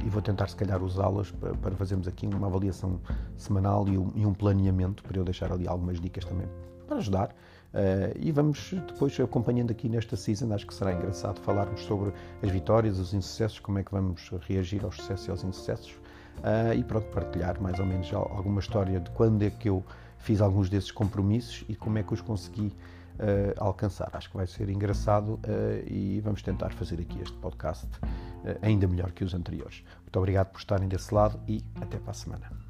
e 0.05 0.09
vou 0.09 0.23
tentar, 0.23 0.49
se 0.49 0.57
calhar, 0.57 0.83
usá-las 0.83 1.31
para, 1.31 1.75
fazermos 1.76 2.07
aqui 2.07 2.26
uma 2.26 2.47
avaliação 2.47 3.00
semanal 3.37 3.87
e 3.88 4.26
um, 4.26 4.33
planeamento, 4.33 5.02
para 5.02 5.19
eu 5.19 5.25
deixar 5.25 5.52
ali 5.52 5.67
algumas 5.67 6.00
dicas 6.00 6.25
também 6.25 6.47
para 6.87 6.99
ajudar. 6.99 7.35
Uh, 7.73 8.19
e 8.19 8.33
vamos 8.33 8.73
depois 8.88 9.19
acompanhando 9.21 9.71
aqui 9.71 9.88
nesta 9.88 10.17
season, 10.17 10.52
acho 10.52 10.67
que 10.67 10.75
será 10.75 10.93
engraçado 10.93 11.40
falarmos 11.40 11.83
sobre 11.83 12.12
as 12.43 12.50
vitórias, 12.50 12.99
os 12.99 13.14
insucessos, 13.14 13.61
como 13.61 13.79
é 13.79 13.85
que 13.85 13.93
vamos 13.93 14.29
reagir 14.40 14.85
aos 14.85 14.97
sucessos 14.97 15.29
e 15.29 15.31
aos 15.31 15.45
insucessos 15.45 15.93
uh, 16.38 16.75
e 16.76 16.83
pronto, 16.83 17.07
partilhar 17.11 17.61
mais 17.61 17.78
ou 17.78 17.87
menos 17.87 18.13
alguma 18.13 18.58
história 18.58 18.99
de 18.99 19.08
quando 19.11 19.43
é 19.43 19.50
que 19.50 19.69
eu 19.69 19.85
fiz 20.19 20.41
alguns 20.41 20.69
desses 20.69 20.91
compromissos 20.91 21.65
e 21.69 21.76
como 21.76 21.97
é 21.99 22.02
que 22.02 22.13
os 22.13 22.21
consegui 22.21 22.73
uh, 23.21 23.54
alcançar. 23.59 24.11
Acho 24.13 24.30
que 24.30 24.37
vai 24.37 24.47
ser 24.47 24.69
engraçado 24.69 25.35
uh, 25.35 25.87
e 25.87 26.21
vamos 26.21 26.43
tentar 26.43 26.73
fazer 26.73 27.00
aqui 27.00 27.21
este 27.21 27.37
podcast 27.39 27.87
uh, 27.87 28.59
ainda 28.63 28.89
melhor 28.89 29.13
que 29.13 29.23
os 29.25 29.35
anteriores. 29.35 29.85
Muito 30.00 30.17
obrigado 30.19 30.49
por 30.49 30.59
estarem 30.59 30.89
desse 30.89 31.15
lado 31.15 31.39
e 31.47 31.63
até 31.80 31.99
para 31.99 32.11
a 32.11 32.15
semana. 32.15 32.70